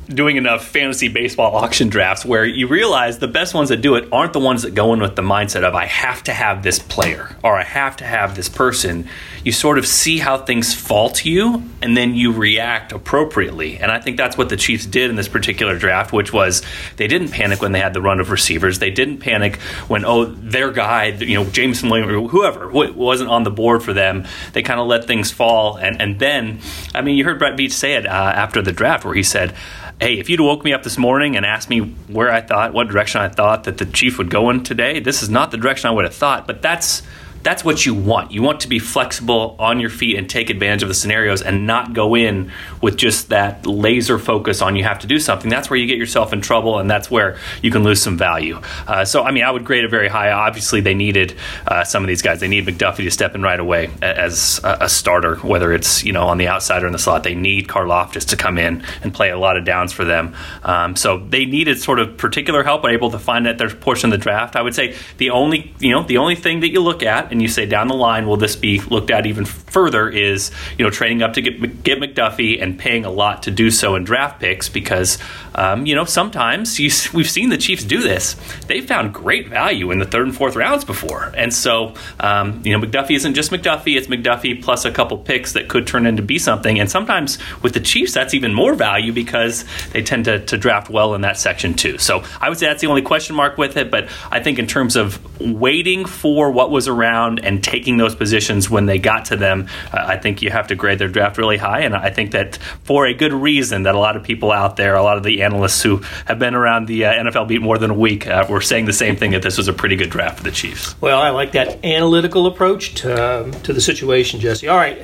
doing 0.07 0.38
enough 0.38 0.65
fantasy 0.65 1.09
baseball 1.09 1.56
auction 1.56 1.89
drafts 1.89 2.24
where 2.24 2.45
you 2.45 2.68
realize 2.68 3.19
the 3.19 3.27
best 3.27 3.54
ones 3.54 3.69
that 3.69 3.81
do 3.81 3.95
it 3.95 4.07
aren't 4.12 4.31
the 4.31 4.39
ones 4.39 4.62
that 4.62 4.74
go 4.74 4.94
in 4.94 5.01
with 5.01 5.15
the 5.15 5.21
mindset 5.21 5.63
of 5.63 5.75
I 5.75 5.86
have 5.86 6.24
to 6.24 6.33
have 6.33 6.63
this 6.63 6.80
player 6.80 7.36
or 7.44 7.57
I 7.57 7.63
have 7.63 7.98
to 7.98 8.05
have 8.05 8.36
this 8.36 8.48
person. 8.48 9.08
You 9.43 9.51
sort 9.51 9.77
of 9.77 9.86
see 9.86 10.20
how 10.20 10.38
things 10.38 10.74
fall 10.74 11.10
to 11.12 11.29
you 11.29 11.63
and 11.81 11.96
then 11.96 12.15
you 12.15 12.31
react 12.31 12.93
appropriately. 12.93 13.77
And 13.77 13.91
I 13.91 14.00
think 14.00 14.15
that's 14.15 14.38
what 14.38 14.48
the 14.50 14.55
Chiefs 14.55 14.86
did 14.86 15.10
in 15.10 15.17
this 15.17 15.27
particular 15.27 15.77
draft, 15.77 16.13
which 16.13 16.31
was 16.31 16.62
they 16.96 17.08
didn't 17.08 17.29
panic 17.29 17.62
when 17.62 17.74
they 17.74 17.79
had 17.79 17.93
the 17.93 18.01
run 18.01 18.22
of 18.22 18.31
receivers. 18.31 18.79
They 18.79 18.91
didn't 18.91 19.17
panic 19.17 19.58
when 19.89 20.05
oh 20.05 20.25
their 20.25 20.72
guy, 20.72 21.05
you 21.08 21.36
know 21.36 21.50
Jameson 21.50 21.89
Williams 21.89 22.12
or 22.12 22.27
whoever 22.29 22.70
wasn't 22.70 23.29
on 23.29 23.43
the 23.43 23.51
board 23.51 23.84
for 23.84 23.91
them. 23.91 24.25
They 24.53 24.63
kind 24.63 24.79
of 24.79 24.88
let 24.88 25.05
things 25.05 25.31
fall 25.31 25.75
and 25.75 26.01
and 26.01 26.17
then 26.17 26.60
I 26.96 27.01
mean 27.01 27.17
you 27.17 27.25
heard 27.25 27.39
Brett 27.39 27.58
Veach 27.58 27.74
say 27.74 27.96
it 27.96 28.05
uh, 28.05 28.10
after 28.10 28.62
the 28.62 28.72
draft 28.72 29.03
where 29.03 29.13
he 29.13 29.24
said 29.24 29.53
hey, 30.00 30.20
if 30.20 30.30
you'd 30.30 30.39
woke 30.39 30.63
me 30.63 30.74
up 30.74 30.84
this 30.84 30.98
morning 30.98 31.36
and 31.36 31.46
asked 31.46 31.70
me 31.70 31.80
where 31.80 32.32
I 32.32 32.42
thought, 32.42 32.74
what 32.74 32.88
direction 32.88 33.22
I 33.22 33.30
thought 33.30 33.63
that 33.63 33.80
the 33.80 33.86
chief 33.86 34.18
would 34.18 34.30
go 34.30 34.50
in 34.50 34.63
today, 34.63 35.00
this 35.00 35.24
is 35.24 35.30
not 35.30 35.51
the 35.51 35.58
direction 35.58 35.89
I 35.89 35.92
would 35.92 36.06
have 36.06 36.13
thought. 36.13 36.46
But 36.46 36.62
that's 36.62 37.01
that's 37.48 37.63
what 37.63 37.86
you 37.86 37.94
want. 37.94 38.34
You 38.34 38.42
want 38.42 38.60
to 38.62 38.68
be 38.68 38.77
flexible 38.77 39.56
on 39.58 39.80
your 39.80 39.89
feet 39.89 40.18
and 40.18 40.30
take 40.30 40.50
advantage 40.50 40.84
of 40.84 40.89
the 40.89 40.94
scenarios 40.94 41.42
and 41.42 41.66
not 41.66 41.94
go 41.94 42.13
in 42.13 42.51
with 42.82 42.98
just 42.98 43.30
that 43.30 43.66
laser 43.66 44.20
focus 44.20 44.62
on 44.62 44.75
you 44.75 44.84
have 44.84 45.00
to 45.00 45.08
do 45.08 45.18
something. 45.18 45.50
That's 45.50 45.70
where 45.70 45.80
you 45.80 45.88
get 45.88 45.98
yourself 45.98 46.34
in 46.34 46.42
trouble 46.42 46.77
and 46.77 46.92
that's 46.92 47.10
where 47.10 47.38
you 47.62 47.72
can 47.72 47.86
lose 47.86 48.01
some 48.01 48.18
value. 48.18 48.60
Uh, 48.86 49.06
so, 49.06 49.24
I 49.24 49.32
mean, 49.32 49.46
I 49.46 49.51
would 49.51 49.63
grade 49.63 49.86
it 49.86 49.89
very 49.89 50.10
high. 50.10 50.30
Obviously, 50.32 50.82
they 50.82 50.94
needed 50.94 51.38
uh, 51.66 51.86
some 51.86 52.04
of 52.04 52.10
these 52.10 52.22
guys. 52.22 52.42
They 52.42 52.50
need 52.50 52.66
McDuffie 52.66 53.06
to 53.06 53.12
step 53.12 53.34
in 53.34 53.42
right 53.42 53.62
away 53.62 53.92
as 54.01 54.60
a, 54.66 54.89
starter, 54.89 55.38
whether 55.38 55.72
it's, 55.72 56.04
you 56.04 56.12
know, 56.12 56.27
on 56.27 56.38
the 56.38 56.50
outside 56.50 56.84
or 56.84 56.88
in 56.88 56.92
the 56.92 57.00
slot. 57.00 57.24
They 57.24 57.36
need 57.36 57.70
Karlaftis 57.70 58.27
to 58.30 58.36
come 58.36 58.58
in 58.58 58.84
and 59.04 59.13
play 59.13 59.30
a 59.30 59.38
lot 59.38 59.56
of 59.56 59.63
downs 59.63 59.94
for 59.94 60.04
them. 60.04 60.36
Um, 60.63 60.98
so 60.98 61.20
they 61.20 61.46
needed 61.46 61.80
sort 61.80 62.00
of 62.00 62.18
particular 62.18 62.63
help, 62.63 62.84
and 62.84 62.94
able 62.94 63.12
to 63.12 63.20
find 63.20 63.46
that 63.46 63.58
their 63.58 63.70
portion 63.70 64.12
of 64.12 64.20
the 64.20 64.22
draft. 64.22 64.58
I 64.58 64.62
would 64.62 64.75
say 64.75 64.98
the 65.16 65.30
only, 65.30 65.74
you 65.80 65.92
know, 65.92 66.04
the 66.04 66.18
only 66.18 66.36
thing 66.36 66.60
that 66.60 66.72
you 66.72 66.82
look 66.82 67.04
at 67.04 67.32
and 67.38 67.41
you 67.44 67.48
say 67.48 67.67
down 67.67 67.88
the 67.88 67.94
line, 67.94 68.25
will 68.25 68.36
this 68.36 68.56
be 68.56 68.79
looked 68.79 69.12
at 69.12 69.27
even 69.27 69.46
further? 69.77 70.10
Is 70.10 70.50
you 70.75 70.84
know 70.84 70.89
trading 70.89 71.22
up 71.22 71.34
to 71.34 71.41
get 71.41 71.84
get 71.84 72.00
McDuffie 72.00 72.60
and 72.60 72.79
paying 72.79 73.05
a 73.05 73.12
lot 73.12 73.43
to 73.43 73.51
do 73.51 73.69
so 73.69 73.93
in 73.93 74.03
draft 74.03 74.39
picks 74.39 74.69
because 74.69 75.19
um, 75.53 75.86
you 75.86 75.93
know 75.93 76.03
sometimes 76.03 76.79
you, 76.79 76.89
we've 77.13 77.29
seen 77.29 77.50
the 77.50 77.57
Chiefs 77.57 77.84
do 77.84 78.01
this. 78.01 78.36
They 78.65 78.81
found 78.81 79.13
great 79.13 79.50
value 79.50 79.91
in 79.91 80.00
the 80.00 80.05
third 80.05 80.25
and 80.25 80.36
fourth 80.36 80.55
rounds 80.55 80.84
before, 80.84 81.31
and 81.38 81.53
so 81.53 81.93
um, 82.19 82.62
you 82.65 82.75
know 82.75 82.84
McDuffie 82.84 83.15
isn't 83.17 83.36
just 83.36 83.51
McDuffie; 83.51 83.98
it's 83.98 84.07
McDuffie 84.07 84.63
plus 84.63 84.84
a 84.84 84.91
couple 84.91 85.19
picks 85.19 85.53
that 85.53 85.67
could 85.67 85.86
turn 85.86 86.07
into 86.07 86.24
be 86.24 86.39
something. 86.39 86.79
And 86.79 86.89
sometimes 86.89 87.38
with 87.62 87.74
the 87.74 87.79
Chiefs, 87.79 88.15
that's 88.15 88.34
even 88.34 88.53
more 88.53 88.74
value 88.74 89.13
because 89.13 89.63
they 89.91 90.01
tend 90.01 90.25
to, 90.25 90.43
to 90.46 90.57
draft 90.57 90.89
well 90.89 91.13
in 91.13 91.22
that 91.22 91.38
section 91.38 91.75
too. 91.75 92.00
So 92.00 92.24
I 92.41 92.50
would 92.50 92.57
say 92.57 92.65
that's 92.65 92.81
the 92.81 92.88
only 92.88 93.03
question 93.03 93.36
mark 93.36 93.60
with 93.60 93.77
it. 93.77 93.91
But 93.91 94.10
I 94.31 94.41
think 94.41 94.57
in 94.57 94.65
terms 94.65 94.96
of 94.96 95.19
waiting 95.39 96.05
for 96.05 96.50
what 96.51 96.72
was 96.72 96.88
around 96.88 97.39
and 97.43 97.63
taking 97.63 97.98
those 97.98 98.15
positions 98.15 98.69
when 98.69 98.86
they 98.88 98.98
got 98.98 99.25
to 99.25 99.36
them. 99.36 99.66
And 99.91 100.00
I 100.00 100.17
think 100.17 100.41
you 100.41 100.50
have 100.50 100.67
to 100.67 100.75
grade 100.75 101.00
their 101.00 101.07
draft 101.07 101.38
really 101.38 101.57
high. 101.57 101.81
And 101.81 101.95
I 101.95 102.09
think 102.09 102.31
that 102.31 102.57
for 102.83 103.05
a 103.05 103.13
good 103.13 103.33
reason 103.33 103.83
that 103.83 103.95
a 103.95 104.00
lot 104.00 104.15
of 104.15 104.24
people 104.24 104.51
out 104.51 104.75
there, 104.77 104.95
a 104.95 105.03
lot 105.03 105.17
of 105.17 105.24
the 105.24 105.43
analysts 105.43 105.81
who 105.81 105.97
have 106.25 106.39
been 106.39 106.55
around 106.55 106.88
the 106.88 107.05
uh, 107.05 107.13
NFL 107.13 107.47
beat 107.47 107.62
more 107.62 107.77
than 107.77 107.91
a 107.91 107.95
week, 107.95 108.27
uh, 108.27 108.45
were 108.50 108.62
saying 108.62 108.86
the 108.86 108.93
same 108.93 109.15
thing 109.15 109.31
that 109.31 109.41
this 109.41 109.57
was 109.57 109.67
a 109.67 109.74
pretty 109.74 109.95
good 109.95 110.09
draft 110.09 110.38
for 110.38 110.43
the 110.43 110.51
Chiefs. 110.51 111.00
Well, 111.01 111.19
I 111.19 111.29
like 111.29 111.51
that 111.53 111.83
analytical 111.86 112.47
approach 112.47 112.95
to, 112.95 113.43
um, 113.43 113.51
to 113.63 113.74
the 113.74 113.81
situation, 113.81 114.39
Jesse. 114.39 114.67
All 114.67 114.77
right, 114.77 114.97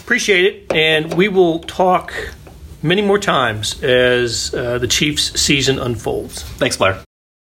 appreciate 0.00 0.44
it, 0.44 0.72
and 0.72 1.14
we 1.14 1.28
will 1.28 1.60
talk 1.60 2.12
many 2.82 3.02
more 3.02 3.18
times 3.18 3.82
as 3.82 4.54
uh, 4.54 4.78
the 4.78 4.88
Chiefs 4.88 5.40
season 5.40 5.78
unfolds. 5.78 6.42
Thanks, 6.42 6.76
Blair. 6.76 7.02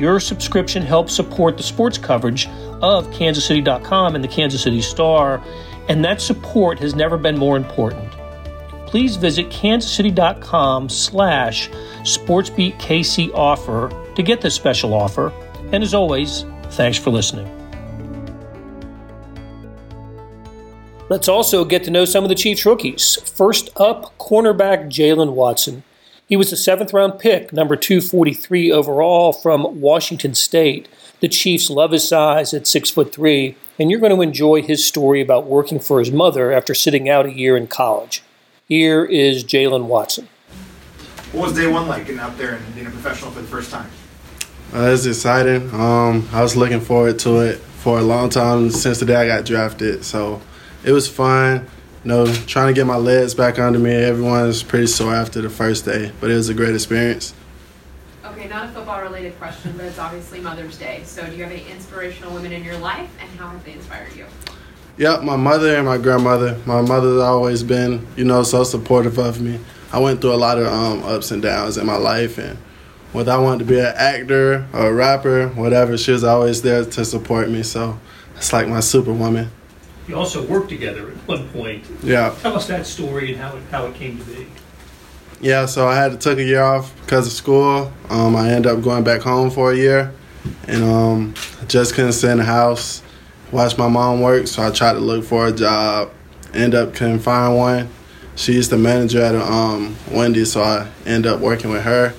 Your 0.00 0.18
subscription 0.18 0.82
helps 0.82 1.14
support 1.14 1.58
the 1.58 1.62
sports 1.62 1.98
coverage 1.98 2.46
of 2.80 3.06
kansascity.com 3.08 4.14
and 4.14 4.24
the 4.24 4.28
Kansas 4.28 4.62
City 4.62 4.80
Star, 4.80 5.44
and 5.90 6.02
that 6.02 6.22
support 6.22 6.78
has 6.78 6.94
never 6.94 7.18
been 7.18 7.36
more 7.36 7.58
important. 7.58 8.10
Please 8.86 9.16
visit 9.16 9.50
kansascity.com 9.50 10.88
slash 10.88 11.68
sportsbeatkc 12.00 13.30
offer 13.34 13.90
to 14.16 14.22
get 14.22 14.40
this 14.40 14.54
special 14.54 14.94
offer. 14.94 15.34
And 15.70 15.82
as 15.84 15.92
always, 15.92 16.46
thanks 16.70 16.96
for 16.96 17.10
listening. 17.10 17.46
Let's 21.10 21.28
also 21.28 21.62
get 21.66 21.84
to 21.84 21.90
know 21.90 22.06
some 22.06 22.24
of 22.24 22.30
the 22.30 22.34
Chiefs 22.34 22.64
rookies. 22.64 23.16
First 23.16 23.68
up, 23.76 24.16
cornerback 24.16 24.86
Jaylen 24.86 25.34
Watson. 25.34 25.82
He 26.30 26.36
was 26.36 26.52
a 26.52 26.56
seventh 26.56 26.92
round 26.92 27.18
pick, 27.18 27.52
number 27.52 27.74
243 27.74 28.70
overall 28.70 29.32
from 29.32 29.80
Washington 29.80 30.32
State. 30.36 30.86
The 31.18 31.26
Chiefs 31.26 31.68
love 31.68 31.90
his 31.90 32.06
size 32.06 32.54
at 32.54 32.68
six 32.68 32.88
foot 32.88 33.12
three, 33.12 33.56
and 33.80 33.90
you're 33.90 33.98
going 33.98 34.14
to 34.14 34.22
enjoy 34.22 34.62
his 34.62 34.84
story 34.84 35.20
about 35.20 35.46
working 35.46 35.80
for 35.80 35.98
his 35.98 36.12
mother 36.12 36.52
after 36.52 36.72
sitting 36.72 37.08
out 37.08 37.26
a 37.26 37.32
year 37.32 37.56
in 37.56 37.66
college. 37.66 38.22
Here 38.68 39.04
is 39.04 39.42
Jaylen 39.42 39.86
Watson. 39.86 40.28
What 41.32 41.48
was 41.48 41.52
day 41.54 41.66
one 41.66 41.88
like 41.88 42.06
getting 42.06 42.20
out 42.20 42.38
there 42.38 42.54
and 42.54 42.74
being 42.76 42.86
a 42.86 42.90
professional 42.90 43.32
for 43.32 43.40
the 43.40 43.48
first 43.48 43.72
time? 43.72 43.90
Uh, 44.72 44.92
it's 44.94 45.06
exciting. 45.06 45.68
Um, 45.74 46.28
I 46.32 46.42
was 46.42 46.54
looking 46.54 46.80
forward 46.80 47.18
to 47.20 47.40
it 47.40 47.56
for 47.56 47.98
a 47.98 48.02
long 48.02 48.30
time 48.30 48.70
since 48.70 49.00
the 49.00 49.06
day 49.06 49.16
I 49.16 49.26
got 49.26 49.44
drafted. 49.44 50.04
So 50.04 50.40
it 50.84 50.92
was 50.92 51.08
fun. 51.08 51.66
You 52.02 52.08
know, 52.08 52.26
trying 52.26 52.68
to 52.68 52.72
get 52.72 52.86
my 52.86 52.96
legs 52.96 53.34
back 53.34 53.58
under 53.58 53.78
me. 53.78 53.92
Everyone's 53.94 54.62
pretty 54.62 54.86
sore 54.86 55.14
after 55.14 55.42
the 55.42 55.50
first 55.50 55.84
day, 55.84 56.12
but 56.18 56.30
it 56.30 56.34
was 56.34 56.48
a 56.48 56.54
great 56.54 56.74
experience. 56.74 57.34
Okay, 58.24 58.48
not 58.48 58.70
a 58.70 58.72
football 58.72 59.02
related 59.02 59.38
question, 59.38 59.74
but 59.76 59.84
it's 59.84 59.98
obviously 59.98 60.40
Mother's 60.40 60.78
Day. 60.78 61.02
So, 61.04 61.26
do 61.26 61.36
you 61.36 61.42
have 61.42 61.52
any 61.52 61.70
inspirational 61.70 62.32
women 62.32 62.52
in 62.52 62.64
your 62.64 62.78
life, 62.78 63.10
and 63.20 63.28
how 63.38 63.48
have 63.48 63.62
they 63.64 63.72
inspired 63.72 64.14
you? 64.16 64.24
Yep, 64.96 65.24
my 65.24 65.36
mother 65.36 65.76
and 65.76 65.84
my 65.84 65.98
grandmother. 65.98 66.58
My 66.64 66.80
mother's 66.80 67.20
always 67.20 67.62
been, 67.62 68.06
you 68.16 68.24
know, 68.24 68.44
so 68.44 68.64
supportive 68.64 69.18
of 69.18 69.40
me. 69.40 69.60
I 69.92 69.98
went 69.98 70.22
through 70.22 70.32
a 70.32 70.36
lot 70.36 70.56
of 70.58 70.68
um, 70.68 71.02
ups 71.02 71.30
and 71.32 71.42
downs 71.42 71.76
in 71.76 71.84
my 71.84 71.96
life, 71.96 72.38
and 72.38 72.56
whether 73.12 73.32
I 73.32 73.38
wanted 73.38 73.58
to 73.60 73.64
be 73.66 73.78
an 73.78 73.92
actor 73.94 74.66
or 74.72 74.86
a 74.86 74.92
rapper, 74.94 75.48
whatever, 75.48 75.98
she 75.98 76.12
was 76.12 76.24
always 76.24 76.62
there 76.62 76.82
to 76.84 77.04
support 77.04 77.50
me. 77.50 77.62
So 77.62 77.98
it's 78.36 78.54
like 78.54 78.68
my 78.68 78.80
superwoman. 78.80 79.50
You 80.10 80.16
also 80.16 80.44
worked 80.44 80.70
together 80.70 81.08
at 81.08 81.16
one 81.28 81.48
point. 81.50 81.84
Yeah. 82.02 82.34
Tell 82.40 82.56
us 82.56 82.66
that 82.66 82.84
story 82.84 83.30
and 83.30 83.40
how 83.40 83.56
it, 83.56 83.62
how 83.70 83.86
it 83.86 83.94
came 83.94 84.18
to 84.18 84.24
be. 84.24 84.48
Yeah, 85.40 85.66
so 85.66 85.86
I 85.86 85.94
had 85.94 86.10
to 86.10 86.18
take 86.18 86.38
a 86.38 86.42
year 86.42 86.64
off 86.64 86.92
because 87.02 87.28
of 87.28 87.32
school. 87.32 87.92
Um, 88.08 88.34
I 88.34 88.50
ended 88.50 88.72
up 88.72 88.82
going 88.82 89.04
back 89.04 89.20
home 89.20 89.50
for 89.50 89.70
a 89.70 89.76
year, 89.76 90.12
and 90.66 90.82
um, 90.82 91.34
just 91.68 91.94
couldn't 91.94 92.14
stay 92.14 92.32
in 92.32 92.38
the 92.38 92.44
house, 92.44 93.04
watch 93.52 93.78
my 93.78 93.86
mom 93.86 94.20
work. 94.20 94.48
So 94.48 94.66
I 94.66 94.72
tried 94.72 94.94
to 94.94 94.98
look 94.98 95.24
for 95.24 95.46
a 95.46 95.52
job. 95.52 96.10
End 96.54 96.74
up 96.74 96.92
couldn't 96.92 97.20
find 97.20 97.56
one. 97.56 97.88
She's 98.34 98.68
the 98.68 98.78
manager 98.78 99.22
at 99.22 99.36
um, 99.36 99.94
Wendy's, 100.10 100.50
so 100.50 100.62
I 100.62 100.88
ended 101.06 101.30
up 101.30 101.38
working 101.38 101.70
with 101.70 101.82
her, 101.82 102.12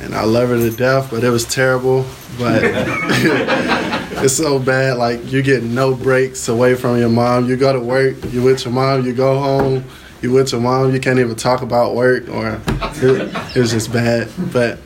and 0.00 0.16
I 0.16 0.24
love 0.24 0.48
her 0.48 0.56
to 0.56 0.70
death. 0.76 1.12
But 1.12 1.22
it 1.22 1.30
was 1.30 1.44
terrible. 1.44 2.04
But 2.36 2.64
it's 4.24 4.36
so 4.36 4.58
bad. 4.58 4.98
Like 4.98 5.32
you 5.32 5.42
get 5.42 5.62
no 5.62 5.94
breaks 5.94 6.48
away 6.48 6.74
from 6.74 6.98
your 6.98 7.08
mom. 7.08 7.48
You 7.48 7.56
go 7.56 7.72
to 7.72 7.80
work, 7.80 8.16
you 8.32 8.42
with 8.42 8.64
your 8.64 8.74
mom. 8.74 9.04
You 9.06 9.12
go 9.12 9.38
home, 9.38 9.84
you 10.20 10.30
with 10.32 10.52
your 10.52 10.60
mom. 10.60 10.92
You 10.92 11.00
can't 11.00 11.18
even 11.18 11.36
talk 11.36 11.62
about 11.62 11.94
work, 11.94 12.28
or 12.28 12.60
it, 12.96 13.56
it 13.56 13.60
was 13.60 13.70
just 13.70 13.92
bad. 13.92 14.28
But 14.52 14.78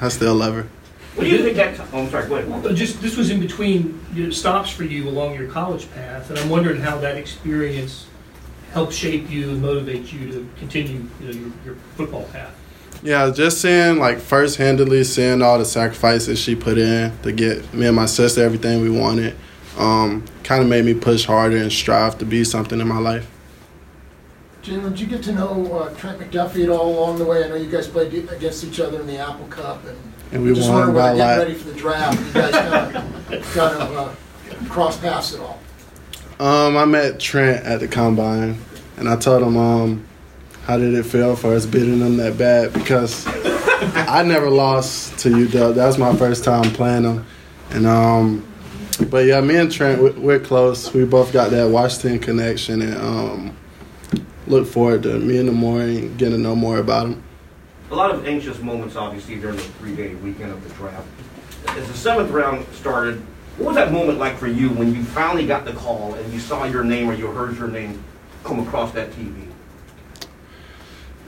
I 0.00 0.08
still 0.08 0.34
love 0.34 0.54
her. 0.54 0.66
What 1.14 1.24
do 1.24 1.30
you 1.30 1.42
think 1.42 1.56
that? 1.56 1.78
Oh, 1.92 2.00
I'm 2.00 2.10
sorry. 2.10 2.28
Go 2.28 2.36
ahead. 2.36 2.66
Uh, 2.66 2.72
Just 2.72 3.00
this 3.02 3.16
was 3.16 3.30
in 3.30 3.40
between 3.40 4.00
you 4.14 4.24
know, 4.24 4.30
stops 4.30 4.70
for 4.70 4.84
you 4.84 5.08
along 5.08 5.34
your 5.34 5.48
college 5.48 5.90
path, 5.92 6.30
and 6.30 6.38
I'm 6.38 6.48
wondering 6.48 6.80
how 6.80 6.98
that 6.98 7.16
experience 7.16 8.06
helped 8.72 8.92
shape 8.92 9.28
you 9.28 9.50
and 9.50 9.60
motivate 9.60 10.12
you 10.12 10.30
to 10.32 10.48
continue 10.56 11.06
you 11.20 11.26
know, 11.26 11.32
your, 11.32 11.52
your 11.64 11.74
football 11.96 12.24
path. 12.32 12.54
Yeah, 13.02 13.30
just 13.30 13.62
seeing 13.62 13.98
like 13.98 14.18
first 14.18 14.58
handedly 14.58 15.04
seeing 15.04 15.40
all 15.40 15.58
the 15.58 15.64
sacrifices 15.64 16.38
she 16.38 16.54
put 16.54 16.76
in 16.76 17.16
to 17.22 17.32
get 17.32 17.72
me 17.72 17.86
and 17.86 17.96
my 17.96 18.06
sister 18.06 18.44
everything 18.44 18.82
we 18.82 18.90
wanted, 18.90 19.34
um, 19.78 20.24
kind 20.44 20.62
of 20.62 20.68
made 20.68 20.84
me 20.84 20.92
push 20.92 21.24
harder 21.24 21.56
and 21.56 21.72
strive 21.72 22.18
to 22.18 22.26
be 22.26 22.44
something 22.44 22.78
in 22.78 22.86
my 22.86 22.98
life. 22.98 23.30
Jaylen, 24.62 24.90
did 24.90 25.00
you 25.00 25.06
get 25.06 25.22
to 25.22 25.32
know 25.32 25.72
uh, 25.72 25.94
Trent 25.94 26.20
McDuffie 26.20 26.64
at 26.64 26.68
all 26.68 26.90
along 26.90 27.18
the 27.18 27.24
way? 27.24 27.42
I 27.42 27.48
know 27.48 27.54
you 27.54 27.70
guys 27.70 27.88
played 27.88 28.12
against 28.12 28.62
each 28.62 28.78
other 28.78 29.00
in 29.00 29.06
the 29.06 29.16
Apple 29.16 29.46
Cup, 29.46 29.82
and, 29.86 29.96
And 30.32 30.44
we 30.44 30.52
just 30.52 30.68
won 30.68 30.94
wondering 30.94 30.96
by 30.96 31.10
a 31.12 31.16
when 31.16 31.18
getting 31.18 31.38
ready 31.38 31.54
for 31.54 31.70
the 31.70 31.78
draft, 31.78 32.20
you 32.20 32.32
guys 32.34 32.52
kind 32.52 32.96
of, 33.34 33.54
kind 33.54 33.82
of 33.82 33.96
uh, 33.96 34.68
cross 34.68 35.00
paths 35.00 35.34
at 35.34 35.40
all. 35.40 35.58
Um, 36.38 36.76
I 36.76 36.84
met 36.84 37.18
Trent 37.18 37.64
at 37.64 37.80
the 37.80 37.88
combine, 37.88 38.58
and 38.98 39.08
I 39.08 39.16
told 39.16 39.42
him, 39.42 39.56
um, 39.56 40.06
how 40.64 40.76
did 40.78 40.94
it 40.94 41.04
feel 41.04 41.36
for 41.36 41.54
us 41.54 41.66
beating 41.66 41.98
them 42.00 42.16
that 42.18 42.38
bad? 42.38 42.72
Because 42.72 43.26
I 44.08 44.22
never 44.22 44.50
lost 44.50 45.18
to 45.20 45.30
UW. 45.30 45.74
That 45.74 45.86
was 45.86 45.98
my 45.98 46.14
first 46.16 46.44
time 46.44 46.70
playing 46.72 47.02
them, 47.04 47.26
and 47.70 47.86
um, 47.86 48.46
but 49.08 49.24
yeah, 49.26 49.40
me 49.40 49.56
and 49.56 49.70
Trent 49.72 50.02
we- 50.02 50.10
we're 50.10 50.38
close. 50.40 50.92
We 50.92 51.04
both 51.04 51.32
got 51.32 51.50
that 51.50 51.68
Washington 51.70 52.18
connection, 52.18 52.82
and 52.82 52.96
um, 52.96 53.56
look 54.46 54.66
forward 54.66 55.02
to 55.04 55.18
me 55.18 55.38
and 55.38 55.48
the 55.48 55.52
more 55.52 55.80
and 55.80 56.16
getting 56.18 56.34
to 56.36 56.40
know 56.40 56.54
more 56.54 56.78
about 56.78 57.06
him. 57.06 57.22
A 57.90 57.94
lot 57.94 58.12
of 58.14 58.26
anxious 58.26 58.60
moments, 58.60 58.94
obviously, 58.94 59.36
during 59.36 59.56
the 59.56 59.62
three-day 59.62 60.14
weekend 60.16 60.52
of 60.52 60.62
the 60.62 60.72
draft. 60.74 61.06
As 61.68 61.88
the 61.88 61.94
seventh 61.94 62.30
round 62.30 62.66
started, 62.72 63.20
What 63.58 63.66
was 63.68 63.76
that 63.76 63.92
moment 63.92 64.18
like 64.18 64.38
for 64.38 64.46
you 64.46 64.70
when 64.70 64.94
you 64.94 65.02
finally 65.02 65.46
got 65.46 65.64
the 65.64 65.72
call 65.72 66.14
and 66.14 66.32
you 66.32 66.38
saw 66.38 66.64
your 66.64 66.84
name 66.84 67.10
or 67.10 67.14
you 67.14 67.26
heard 67.26 67.58
your 67.58 67.68
name 67.68 68.02
come 68.44 68.60
across 68.60 68.92
that 68.92 69.10
TV? 69.10 69.48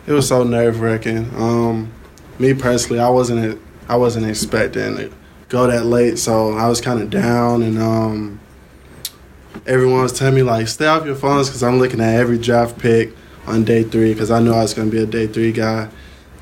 It 0.06 0.12
was 0.12 0.26
so 0.26 0.42
nerve 0.42 0.80
wracking. 0.80 1.30
Um, 1.37 1.92
me 2.38 2.54
personally, 2.54 2.99
I 2.99 3.09
wasn't 3.09 3.61
I 3.88 3.97
wasn't 3.97 4.26
expecting 4.26 4.97
to 4.97 5.12
go 5.49 5.66
that 5.68 5.87
late, 5.87 6.18
so 6.18 6.54
I 6.54 6.68
was 6.68 6.80
kind 6.80 7.00
of 7.00 7.11
down, 7.11 7.62
and 7.62 7.78
um, 7.78 8.40
everyone 9.66 10.02
was 10.02 10.12
telling 10.12 10.35
me 10.35 10.42
like, 10.42 10.66
stay 10.66 10.87
off 10.87 11.04
your 11.04 11.14
phones 11.14 11.49
because 11.49 11.62
I'm 11.62 11.78
looking 11.78 12.00
at 12.00 12.16
every 12.16 12.38
draft 12.38 12.78
pick 12.78 13.14
on 13.47 13.64
day 13.64 13.85
three 13.85 14.12
because 14.12 14.30
I 14.30 14.40
knew 14.40 14.52
I 14.52 14.62
was 14.62 14.75
gonna 14.75 14.90
be 14.90 15.02
a 15.02 15.06
day 15.06 15.26
three 15.28 15.52
guy. 15.52 15.88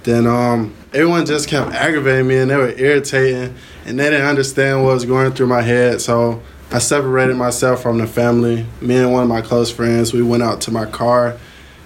Then 0.05 0.27
um, 0.27 0.75
everyone 0.95 1.27
just 1.27 1.47
kept 1.47 1.73
aggravating 1.73 2.27
me 2.27 2.39
and 2.39 2.51
they 2.51 2.57
were 2.57 2.73
irritating, 2.79 3.55
and 3.85 3.99
they 3.99 4.09
didn't 4.09 4.27
understand 4.27 4.85
what 4.85 4.95
was 4.95 5.05
going 5.05 5.33
through 5.33 5.49
my 5.49 5.61
head. 5.61 6.01
So 6.01 6.43
I 6.71 6.79
separated 6.79 7.37
myself 7.37 7.83
from 7.83 7.99
the 7.99 8.07
family. 8.07 8.65
Me 8.81 8.97
and 8.97 9.13
one 9.13 9.25
of 9.25 9.29
my 9.29 9.43
close 9.43 9.71
friends, 9.71 10.15
we 10.15 10.23
went 10.23 10.43
out 10.43 10.63
to 10.63 10.71
my 10.71 10.87
car 10.87 11.37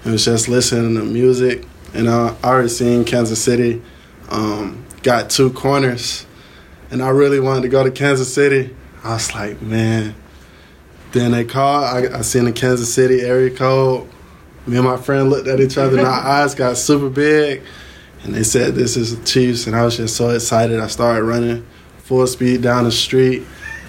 and 0.04 0.12
was 0.12 0.24
just 0.24 0.48
listening 0.48 0.94
to 0.96 1.02
music. 1.02 1.66
And 1.94 2.08
I 2.08 2.36
already 2.44 2.68
seen 2.68 3.04
Kansas 3.04 3.42
City 3.42 3.82
um, 4.28 4.84
got 5.02 5.30
two 5.30 5.52
corners, 5.52 6.26
and 6.90 7.02
I 7.02 7.08
really 7.08 7.40
wanted 7.40 7.62
to 7.62 7.68
go 7.68 7.82
to 7.82 7.90
Kansas 7.90 8.32
City. 8.32 8.74
I 9.02 9.14
was 9.14 9.34
like, 9.34 9.60
man. 9.62 10.14
Then 11.12 11.30
they 11.30 11.44
called. 11.44 11.84
I, 11.84 12.18
I 12.18 12.22
seen 12.22 12.44
the 12.44 12.52
Kansas 12.52 12.92
City 12.92 13.20
area 13.20 13.48
code. 13.48 14.08
Me 14.66 14.76
and 14.76 14.84
my 14.84 14.96
friend 14.96 15.30
looked 15.30 15.46
at 15.46 15.60
each 15.60 15.78
other, 15.78 15.96
and 15.98 16.06
our 16.06 16.12
eyes 16.42 16.56
got 16.56 16.76
super 16.76 17.08
big. 17.08 17.62
And 18.24 18.34
they 18.34 18.42
said, 18.42 18.74
"This 18.74 18.96
is 18.96 19.16
the 19.16 19.24
Chiefs," 19.24 19.68
and 19.68 19.76
I 19.76 19.84
was 19.84 19.96
just 19.96 20.16
so 20.16 20.30
excited. 20.30 20.80
I 20.80 20.88
started 20.88 21.22
running 21.22 21.64
full 21.98 22.26
speed 22.26 22.62
down 22.62 22.82
the 22.82 22.90
street. 22.90 23.44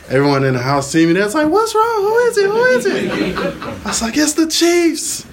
Everyone 0.07 0.43
in 0.43 0.53
the 0.53 0.61
house 0.61 0.91
see 0.91 1.07
me. 1.07 1.13
They're 1.13 1.27
like, 1.29 1.49
"What's 1.49 1.73
wrong? 1.73 2.01
Who 2.03 2.17
is 2.17 2.37
it? 2.37 2.49
Who 2.51 2.63
is 2.63 2.85
it?" 2.85 3.37
I 3.57 3.87
was 3.87 4.01
like, 4.03 4.15
"It's 4.17 4.33
the 4.33 4.47
Chiefs." 4.47 5.25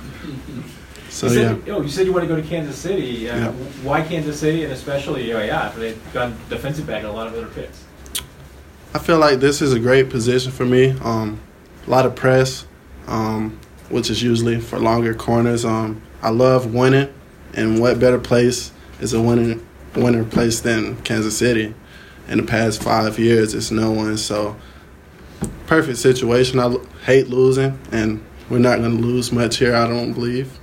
So 1.22 1.28
you 1.32 1.40
yeah. 1.40 1.48
said, 1.50 1.68
oh, 1.68 1.82
you 1.82 1.88
said 1.88 2.06
you 2.06 2.12
want 2.12 2.24
to 2.24 2.34
go 2.34 2.40
to 2.40 2.46
Kansas 2.46 2.76
City. 2.76 3.30
Uh, 3.30 3.36
Yeah. 3.36 3.50
Why 3.84 4.02
Kansas 4.02 4.40
City, 4.40 4.64
and 4.64 4.72
especially, 4.72 5.32
oh, 5.32 5.38
yeah, 5.40 5.72
they've 5.76 6.12
got 6.12 6.32
defensive 6.48 6.84
back 6.84 6.98
and 7.04 7.06
a 7.06 7.12
lot 7.12 7.28
of 7.28 7.34
other 7.34 7.46
picks. 7.46 7.84
I 8.92 8.98
feel 8.98 9.18
like 9.18 9.38
this 9.38 9.62
is 9.62 9.72
a 9.72 9.78
great 9.78 10.10
position 10.10 10.50
for 10.50 10.66
me. 10.66 10.96
Um, 11.00 11.38
a 11.86 11.90
lot 11.90 12.06
of 12.06 12.16
press, 12.16 12.66
um, 13.06 13.56
which 13.88 14.10
is 14.10 14.20
usually 14.20 14.60
for 14.60 14.80
longer 14.80 15.14
corners. 15.14 15.64
Um, 15.64 16.02
I 16.22 16.30
love 16.30 16.74
winning, 16.74 17.12
and 17.54 17.80
what 17.80 18.00
better 18.00 18.18
place 18.18 18.72
is 19.00 19.12
a 19.14 19.22
winning 19.22 19.64
winner 19.94 20.24
place 20.24 20.58
than 20.60 20.96
Kansas 21.02 21.38
City? 21.38 21.72
In 22.28 22.38
the 22.38 22.44
past 22.44 22.82
five 22.82 23.16
years, 23.20 23.54
it's 23.54 23.70
no 23.70 23.92
one. 23.92 24.16
So, 24.18 24.56
perfect 25.66 25.98
situation. 25.98 26.58
I 26.58 26.64
l- 26.64 26.84
hate 27.06 27.28
losing, 27.28 27.78
and 27.92 28.24
we're 28.50 28.58
not 28.58 28.80
going 28.80 28.96
to 28.96 29.02
lose 29.02 29.30
much 29.30 29.58
here. 29.58 29.76
I 29.76 29.86
don't 29.86 30.12
believe. 30.14 30.58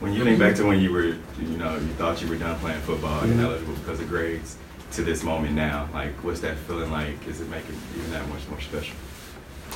When 0.00 0.14
you 0.14 0.24
think 0.24 0.38
back 0.38 0.56
to 0.56 0.64
when 0.64 0.80
you 0.80 0.92
were, 0.92 1.04
you 1.04 1.58
know, 1.58 1.74
you 1.74 1.88
thought 1.98 2.22
you 2.22 2.28
were 2.28 2.36
done 2.36 2.58
playing 2.58 2.80
football 2.80 3.20
and 3.20 3.38
eligible 3.38 3.74
because 3.74 4.00
of 4.00 4.08
grades, 4.08 4.56
to 4.92 5.02
this 5.02 5.22
moment 5.22 5.54
now, 5.54 5.88
like, 5.92 6.12
what's 6.24 6.40
that 6.40 6.56
feeling 6.56 6.90
like? 6.90 7.26
Is 7.28 7.40
it 7.40 7.48
making 7.50 7.76
even 7.96 8.10
that 8.12 8.26
much 8.28 8.48
more 8.48 8.60
special? 8.60 8.96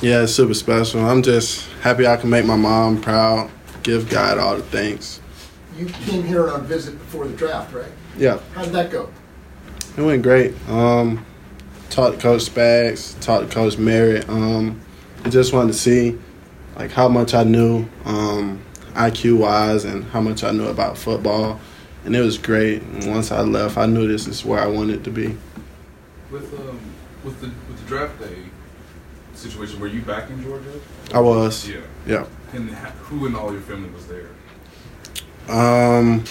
Yeah, 0.01 0.23
it's 0.23 0.33
super 0.33 0.55
special. 0.55 1.05
I'm 1.05 1.21
just 1.21 1.69
happy 1.81 2.07
I 2.07 2.17
can 2.17 2.31
make 2.31 2.43
my 2.43 2.55
mom 2.55 3.01
proud. 3.01 3.51
Give 3.83 4.09
God 4.09 4.39
all 4.39 4.57
the 4.57 4.63
thanks. 4.63 5.21
You 5.77 5.85
came 5.85 6.23
here 6.23 6.49
on 6.49 6.61
a 6.61 6.63
visit 6.63 6.97
before 6.97 7.27
the 7.27 7.35
draft, 7.35 7.73
right? 7.73 7.91
Yeah. 8.17 8.39
How 8.55 8.63
did 8.63 8.73
that 8.73 8.89
go? 8.89 9.09
It 9.95 10.01
went 10.01 10.23
great. 10.23 10.53
Um, 10.67 11.23
talked 11.91 12.15
to 12.15 12.21
Coach 12.21 12.41
Spags, 12.41 13.17
talked 13.21 13.49
to 13.49 13.53
Coach 13.53 13.77
Merritt. 13.77 14.27
Um, 14.27 14.81
I 15.23 15.29
just 15.29 15.53
wanted 15.53 15.73
to 15.73 15.77
see 15.77 16.17
like 16.75 16.91
how 16.91 17.07
much 17.07 17.33
I 17.35 17.43
knew 17.43 17.87
um, 18.05 18.64
IQ 18.95 19.37
wise 19.39 19.85
and 19.85 20.03
how 20.05 20.21
much 20.21 20.43
I 20.43 20.51
knew 20.51 20.67
about 20.67 20.97
football, 20.97 21.59
and 22.03 22.15
it 22.15 22.21
was 22.21 22.37
great. 22.37 22.81
And 22.81 23.07
once 23.07 23.31
I 23.31 23.41
left, 23.41 23.77
I 23.77 23.85
knew 23.85 24.07
this 24.07 24.27
is 24.27 24.43
where 24.43 24.59
I 24.59 24.67
wanted 24.67 25.03
to 25.03 25.11
be. 25.11 25.37
With 26.31 26.53
um 26.59 26.79
with 27.23 27.39
the 27.41 27.47
with 27.47 27.79
the 27.79 27.87
draft 27.87 28.19
day 28.19 28.37
situation, 29.33 29.79
were 29.79 29.87
you 29.87 30.01
back 30.01 30.29
in 30.29 30.41
Georgia? 30.43 30.79
I 31.13 31.19
was. 31.19 31.67
Yeah. 31.69 31.81
Yeah. 32.07 32.25
And 32.53 32.69
who 32.69 33.25
in 33.25 33.35
all 33.35 33.51
your 33.51 33.61
family 33.61 33.89
was 33.89 34.07
there? 34.07 34.29
Um, 35.47 36.23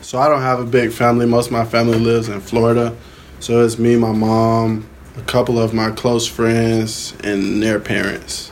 so 0.00 0.18
I 0.18 0.28
don't 0.28 0.40
have 0.40 0.60
a 0.60 0.64
big 0.64 0.92
family. 0.92 1.26
Most 1.26 1.46
of 1.46 1.52
my 1.52 1.64
family 1.64 1.98
lives 1.98 2.28
in 2.28 2.40
Florida, 2.40 2.96
so 3.40 3.64
it's 3.64 3.78
me, 3.78 3.96
my 3.96 4.12
mom, 4.12 4.88
a 5.16 5.22
couple 5.22 5.58
of 5.58 5.74
my 5.74 5.90
close 5.90 6.26
friends, 6.26 7.14
and 7.24 7.62
their 7.62 7.78
parents. 7.78 8.48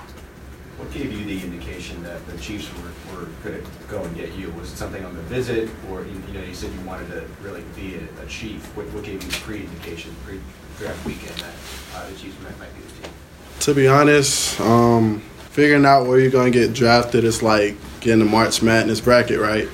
What 0.77 0.93
gave 0.93 1.13
you 1.13 1.25
the 1.25 1.43
indication 1.43 2.03
that 2.03 2.27
the 2.27 2.37
Chiefs 2.39 2.69
were, 2.75 3.21
were 3.21 3.29
going 3.43 3.63
to 3.63 3.71
go 3.89 4.03
and 4.03 4.15
get 4.17 4.35
you? 4.35 4.51
Was 4.53 4.73
it 4.73 4.77
something 4.77 5.05
on 5.05 5.15
the 5.15 5.23
visit, 5.37 5.68
or 5.90 6.03
you, 6.03 6.22
you 6.29 6.33
know, 6.33 6.42
you 6.42 6.55
said 6.55 6.72
you 6.72 6.81
wanted 6.81 7.11
to 7.11 7.27
really 7.42 7.62
be 7.75 7.96
a, 7.96 8.22
a 8.22 8.27
Chief? 8.27 8.64
What, 8.75 8.87
what 8.94 9.05
gave 9.05 9.22
you 9.22 9.29
the 9.29 9.37
pre-indication, 9.40 10.16
pre-draft 10.25 11.05
weekend 11.05 11.37
that 11.40 11.55
uh, 11.94 12.09
the 12.09 12.16
Chiefs 12.16 12.37
might, 12.42 12.59
might 12.59 12.75
be 12.75 12.81
the 12.81 13.03
team? 13.03 13.12
To 13.61 13.75
be 13.75 13.87
honest, 13.87 14.59
um, 14.61 15.20
figuring 15.51 15.85
out 15.85 16.07
where 16.07 16.18
you're 16.18 16.31
going 16.31 16.51
to 16.51 16.59
get 16.59 16.72
drafted 16.72 17.25
is 17.25 17.42
like 17.42 17.77
getting 18.01 18.22
a 18.22 18.25
March 18.25 18.62
Madness 18.62 19.03
bracket, 19.03 19.38
right? 19.38 19.68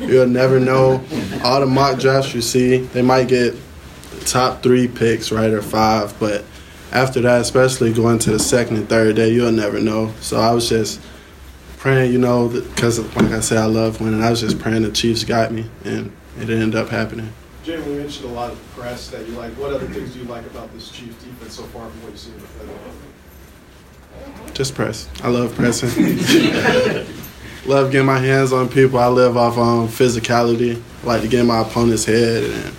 You'll 0.00 0.26
never 0.26 0.58
know. 0.58 1.04
All 1.44 1.60
the 1.60 1.66
mock 1.66 2.00
drafts 2.00 2.34
you 2.34 2.42
see, 2.42 2.78
they 2.78 3.02
might 3.02 3.28
get 3.28 3.54
the 4.10 4.24
top 4.24 4.64
three 4.64 4.88
picks, 4.88 5.30
right, 5.30 5.50
or 5.50 5.62
five, 5.62 6.18
but 6.18 6.44
after 6.90 7.20
that, 7.20 7.40
especially 7.40 7.92
going 7.92 8.18
to 8.20 8.32
the 8.32 8.40
second 8.40 8.78
and 8.78 8.88
third 8.88 9.14
day, 9.14 9.28
you'll 9.28 9.52
never 9.52 9.80
know. 9.80 10.12
So 10.20 10.38
I 10.38 10.50
was 10.52 10.68
just 10.68 11.00
praying, 11.84 12.10
you 12.10 12.18
know, 12.18 12.48
because 12.48 12.98
like 13.14 13.30
I 13.30 13.40
said, 13.40 13.58
I 13.58 13.66
love 13.66 14.00
winning. 14.00 14.22
I 14.22 14.30
was 14.30 14.40
just 14.40 14.58
praying 14.58 14.84
the 14.84 14.90
Chiefs 14.90 15.22
got 15.22 15.52
me, 15.52 15.68
and 15.84 16.10
it 16.38 16.48
ended 16.48 16.76
up 16.76 16.88
happening. 16.88 17.30
Jim, 17.62 17.86
we 17.86 17.96
mentioned 17.96 18.24
a 18.30 18.32
lot 18.32 18.50
of 18.50 18.58
press 18.74 19.10
that 19.10 19.28
you 19.28 19.34
like. 19.34 19.52
What 19.58 19.70
other 19.70 19.86
things 19.88 20.14
do 20.14 20.20
you 20.20 20.24
like 20.24 20.46
about 20.46 20.72
this 20.72 20.90
Chiefs 20.90 21.22
defense 21.22 21.52
so 21.52 21.62
far 21.64 21.90
from 21.90 22.02
what 22.02 22.12
you've 22.12 22.18
seen 22.18 22.32
in 22.32 22.40
the 22.40 22.46
Federal? 22.46 22.78
Just 24.54 24.74
press. 24.74 25.10
I 25.22 25.28
love 25.28 25.54
pressing. 25.54 25.90
love 27.66 27.92
getting 27.92 28.06
my 28.06 28.18
hands 28.18 28.54
on 28.54 28.70
people. 28.70 28.98
I 28.98 29.08
live 29.08 29.36
off 29.36 29.58
um, 29.58 29.86
physicality. 29.86 30.82
I 31.02 31.06
like 31.06 31.20
to 31.20 31.28
get 31.28 31.40
in 31.40 31.46
my 31.46 31.60
opponent's 31.60 32.06
head, 32.06 32.44
and 32.44 32.74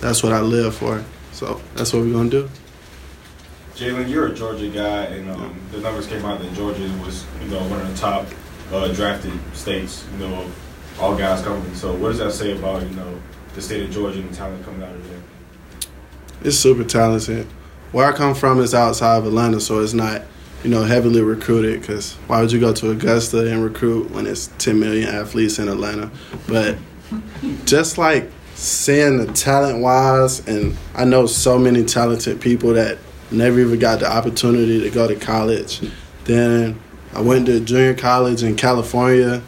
that's 0.00 0.22
what 0.22 0.32
I 0.32 0.40
live 0.40 0.76
for. 0.76 1.04
So 1.32 1.60
that's 1.74 1.92
what 1.92 2.04
we're 2.04 2.12
gonna 2.12 2.30
do. 2.30 2.48
Jaylen, 3.76 4.08
you're 4.08 4.28
a 4.28 4.34
Georgia 4.34 4.70
guy, 4.70 5.04
and 5.04 5.30
um, 5.30 5.60
the 5.70 5.78
numbers 5.80 6.06
came 6.06 6.24
out 6.24 6.40
that 6.40 6.50
Georgia 6.54 6.90
was, 7.04 7.26
you 7.42 7.48
know, 7.48 7.60
one 7.68 7.78
of 7.78 7.92
the 7.92 7.98
top 7.98 8.26
uh, 8.72 8.88
drafted 8.94 9.38
states. 9.52 10.02
You 10.12 10.26
know, 10.26 10.34
of 10.34 11.00
all 11.00 11.14
guys 11.14 11.42
coming. 11.42 11.74
So, 11.74 11.92
what 11.94 12.08
does 12.08 12.18
that 12.18 12.32
say 12.32 12.56
about 12.56 12.82
you 12.82 12.96
know 12.96 13.20
the 13.54 13.60
state 13.60 13.82
of 13.82 13.90
Georgia 13.90 14.20
and 14.20 14.30
the 14.30 14.34
talent 14.34 14.64
coming 14.64 14.82
out 14.82 14.94
of 14.94 15.06
there? 15.10 15.20
It's 16.42 16.56
super 16.56 16.84
talented. 16.84 17.46
Where 17.92 18.10
I 18.10 18.16
come 18.16 18.34
from 18.34 18.60
is 18.60 18.72
outside 18.74 19.18
of 19.18 19.26
Atlanta, 19.26 19.60
so 19.60 19.80
it's 19.80 19.92
not, 19.92 20.22
you 20.64 20.70
know, 20.70 20.84
heavily 20.84 21.20
recruited. 21.20 21.82
Because 21.82 22.14
why 22.28 22.40
would 22.40 22.52
you 22.52 22.60
go 22.60 22.72
to 22.72 22.92
Augusta 22.92 23.52
and 23.52 23.62
recruit 23.62 24.10
when 24.10 24.26
it's 24.26 24.46
10 24.56 24.80
million 24.80 25.06
athletes 25.06 25.58
in 25.58 25.68
Atlanta? 25.68 26.10
But 26.48 26.78
just 27.66 27.98
like 27.98 28.30
seeing 28.54 29.18
the 29.18 29.30
talent 29.34 29.80
wise, 29.80 30.46
and 30.48 30.78
I 30.94 31.04
know 31.04 31.26
so 31.26 31.58
many 31.58 31.84
talented 31.84 32.40
people 32.40 32.72
that 32.72 32.96
never 33.30 33.60
even 33.60 33.78
got 33.78 34.00
the 34.00 34.10
opportunity 34.10 34.80
to 34.80 34.90
go 34.90 35.06
to 35.08 35.14
college. 35.16 35.80
Then 36.24 36.80
I 37.12 37.20
went 37.20 37.46
to 37.46 37.60
junior 37.60 37.94
college 37.94 38.42
in 38.42 38.56
California. 38.56 39.42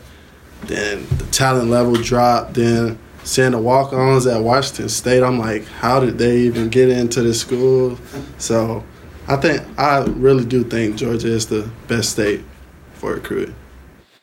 Then 0.63 1.07
the 1.19 1.27
talent 1.27 1.71
level 1.71 1.95
dropped. 1.95 2.55
Then 2.55 2.99
seeing 3.25 3.53
the 3.53 3.59
walk 3.59 3.93
ons 3.93 4.27
at 4.27 4.43
Washington 4.43 4.89
State, 4.89 5.23
I'm 5.23 5.39
like, 5.39 5.65
how 5.67 6.01
did 6.01 6.19
they 6.19 6.39
even 6.39 6.69
get 6.69 6.89
into 6.89 7.23
the 7.23 7.35
school? 7.35 7.99
So 8.39 8.85
I 9.27 9.37
think, 9.37 9.63
I 9.79 10.05
really 10.05 10.45
do 10.45 10.65
think 10.65 10.97
Georgia 10.97 11.29
is 11.29 11.47
the 11.47 11.71
best 11.87 12.11
state 12.11 12.43
for 12.95 13.15
recruiting. 13.15 13.55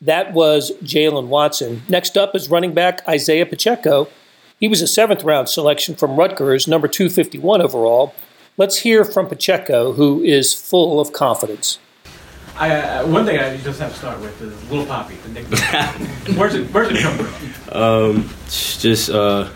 That 0.01 0.33
was 0.33 0.71
Jaylen 0.83 1.27
Watson. 1.27 1.83
Next 1.87 2.17
up 2.17 2.35
is 2.35 2.49
running 2.49 2.73
back 2.73 3.07
Isaiah 3.07 3.45
Pacheco. 3.45 4.07
He 4.59 4.67
was 4.67 4.81
a 4.81 4.87
seventh 4.87 5.23
round 5.23 5.49
selection 5.49 5.95
from 5.95 6.15
Rutgers, 6.15 6.67
number 6.67 6.87
251 6.87 7.61
overall. 7.61 8.13
Let's 8.57 8.77
hear 8.77 9.03
from 9.03 9.27
Pacheco, 9.27 9.91
who 9.91 10.23
is 10.23 10.53
full 10.53 11.01
of 11.01 11.11
confidence. 11.11 11.77
I, 12.55 12.71
uh, 12.71 13.07
one 13.07 13.25
thing 13.25 13.37
I 13.37 13.57
just 13.57 13.81
have 13.81 13.91
to 13.91 13.97
start 13.97 14.21
with 14.21 14.41
is 14.41 14.71
Little 14.71 14.85
Poppy, 14.85 15.15
the 15.15 15.29
nickname. 15.29 15.57
where's 16.37 16.55
it 16.55 16.73
Where's 16.73 16.89
it 16.89 17.01
come 17.01 17.17
from? 17.17 17.77
Um, 17.77 18.29
just 18.47 19.09
uh, 19.09 19.49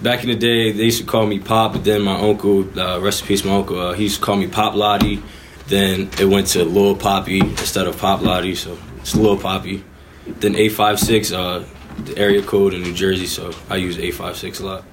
back 0.00 0.22
in 0.22 0.28
the 0.28 0.36
day, 0.36 0.70
they 0.70 0.84
used 0.84 1.00
to 1.00 1.04
call 1.04 1.26
me 1.26 1.40
Pop, 1.40 1.72
but 1.72 1.82
then 1.82 2.02
my 2.02 2.20
uncle, 2.20 2.60
uh, 2.78 3.00
rest 3.00 3.22
in 3.22 3.26
peace, 3.26 3.44
my 3.44 3.56
uncle, 3.56 3.80
uh, 3.80 3.92
he 3.94 4.04
used 4.04 4.20
to 4.20 4.24
call 4.24 4.36
me 4.36 4.46
Pop 4.46 4.76
Lottie. 4.76 5.20
Then 5.66 6.08
it 6.20 6.26
went 6.26 6.46
to 6.48 6.64
Lil 6.64 6.94
Poppy 6.94 7.40
instead 7.40 7.88
of 7.88 7.98
Pop 7.98 8.22
Lottie, 8.22 8.54
so 8.54 8.78
it's 8.98 9.16
Lil 9.16 9.38
Poppy. 9.38 9.82
Then 10.24 10.54
856, 10.54 11.32
uh, 11.32 11.66
the 12.04 12.16
area 12.16 12.42
code 12.42 12.74
in 12.74 12.82
New 12.82 12.94
Jersey, 12.94 13.26
so 13.26 13.52
I 13.68 13.74
use 13.74 13.98
856 13.98 14.60
a 14.60 14.66
lot. 14.66 14.84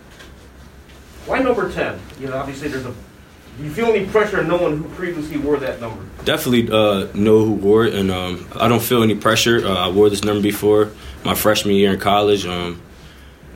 Why 1.28 1.40
number 1.40 1.72
10? 1.72 2.00
You 2.20 2.30
know, 2.30 2.38
obviously 2.38 2.70
there's 2.70 2.86
a 2.86 2.96
Do 3.58 3.64
you 3.64 3.72
feel 3.72 3.88
any 3.88 4.06
pressure 4.06 4.44
knowing 4.44 4.78
who 4.78 4.90
previously 4.90 5.38
wore 5.38 5.58
that 5.58 5.82
number? 5.82 6.06
Definitely 6.26 6.72
uh, 6.72 7.08
know 7.16 7.44
who 7.44 7.54
wore 7.54 7.86
it, 7.86 7.96
and 7.96 8.12
um, 8.12 8.48
I 8.56 8.68
don't 8.68 8.82
feel 8.82 9.02
any 9.02 9.16
pressure. 9.16 9.66
Uh, 9.66 9.88
I 9.88 9.90
wore 9.90 10.12
this 10.12 10.24
number 10.24 10.44
before 10.44 10.92
my 11.26 11.34
freshman 11.34 11.74
year 11.74 11.94
in 11.94 12.00
college, 12.00 12.46
um, 12.46 12.80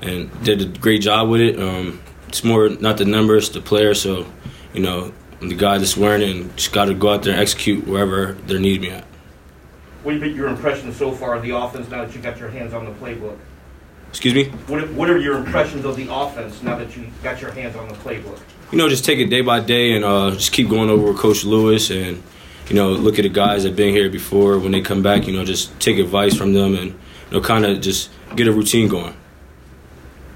and 0.02 0.44
did 0.44 0.62
a 0.62 0.66
great 0.80 1.04
job 1.04 1.30
with 1.30 1.42
it. 1.42 1.60
Um, 1.60 2.02
it's 2.28 2.44
more 2.44 2.70
not 2.70 2.98
the 2.98 3.06
number, 3.06 3.38
it's 3.38 3.50
the 3.50 3.62
player. 3.62 3.94
So, 3.94 4.26
you 4.74 4.82
know, 4.82 5.14
I'm 5.40 5.50
the 5.50 5.56
guy 5.56 5.78
that's 5.78 5.96
wearing 5.96 6.24
it, 6.24 6.32
and 6.32 6.58
just 6.58 6.74
got 6.74 6.86
to 6.86 6.96
go 6.96 7.14
out 7.14 7.22
there 7.22 7.34
and 7.34 7.42
execute 7.42 7.86
wherever 7.86 8.34
they 8.48 8.58
need 8.58 8.82
me 8.82 8.90
at. 8.90 9.04
What 10.02 10.14
have 10.14 10.22
been 10.22 10.36
your 10.36 10.48
impressions 10.48 10.98
so 10.98 11.12
far 11.12 11.36
of 11.36 11.44
the 11.44 11.56
offense 11.56 11.88
now 11.90 12.06
that 12.06 12.16
you 12.16 12.22
got 12.22 12.40
your 12.40 12.50
hands 12.50 12.74
on 12.74 12.86
the 12.86 12.92
playbook? 12.94 13.38
Excuse 14.10 14.34
me. 14.34 14.46
What, 14.66 14.90
what 14.94 15.12
are 15.12 15.20
your 15.20 15.38
impressions 15.38 15.86
of 15.86 15.96
the 15.96 16.12
offense 16.12 16.64
now 16.64 16.76
that 16.76 16.98
you 16.98 17.08
got 17.22 17.40
your 17.40 17.52
hands 17.52 17.76
on 17.76 17.88
the 17.88 17.94
playbook? 17.94 18.40
You 18.72 18.78
know, 18.78 18.88
just 18.88 19.04
take 19.04 19.20
it 19.20 19.30
day 19.30 19.42
by 19.42 19.60
day 19.60 19.94
and 19.94 20.06
uh, 20.06 20.32
just 20.32 20.54
keep 20.54 20.70
going 20.70 20.90
over 20.90 21.08
with 21.12 21.18
Coach 21.18 21.44
Lewis 21.44 21.90
and, 21.90 22.24
you 22.70 22.76
know, 22.76 22.92
look 22.92 23.20
at 23.20 23.24
the 23.24 23.30
guys 23.30 23.64
that 23.64 23.70
have 23.70 23.76
been 23.76 23.94
here 23.94 24.10
before. 24.10 24.58
When 24.60 24.72
they 24.72 24.82
come 24.82 25.04
back, 25.04 25.28
you 25.28 25.34
know, 25.34 25.44
just 25.44 25.78
take 25.80 25.98
advice 25.98 26.36
from 26.36 26.54
them 26.54 26.76
and, 26.76 26.92
you 26.92 27.32
know, 27.32 27.42
kind 27.42 27.66
of 27.66 27.82
just 27.82 28.10
get 28.36 28.48
a 28.48 28.52
routine 28.52 28.88
going. 28.88 29.14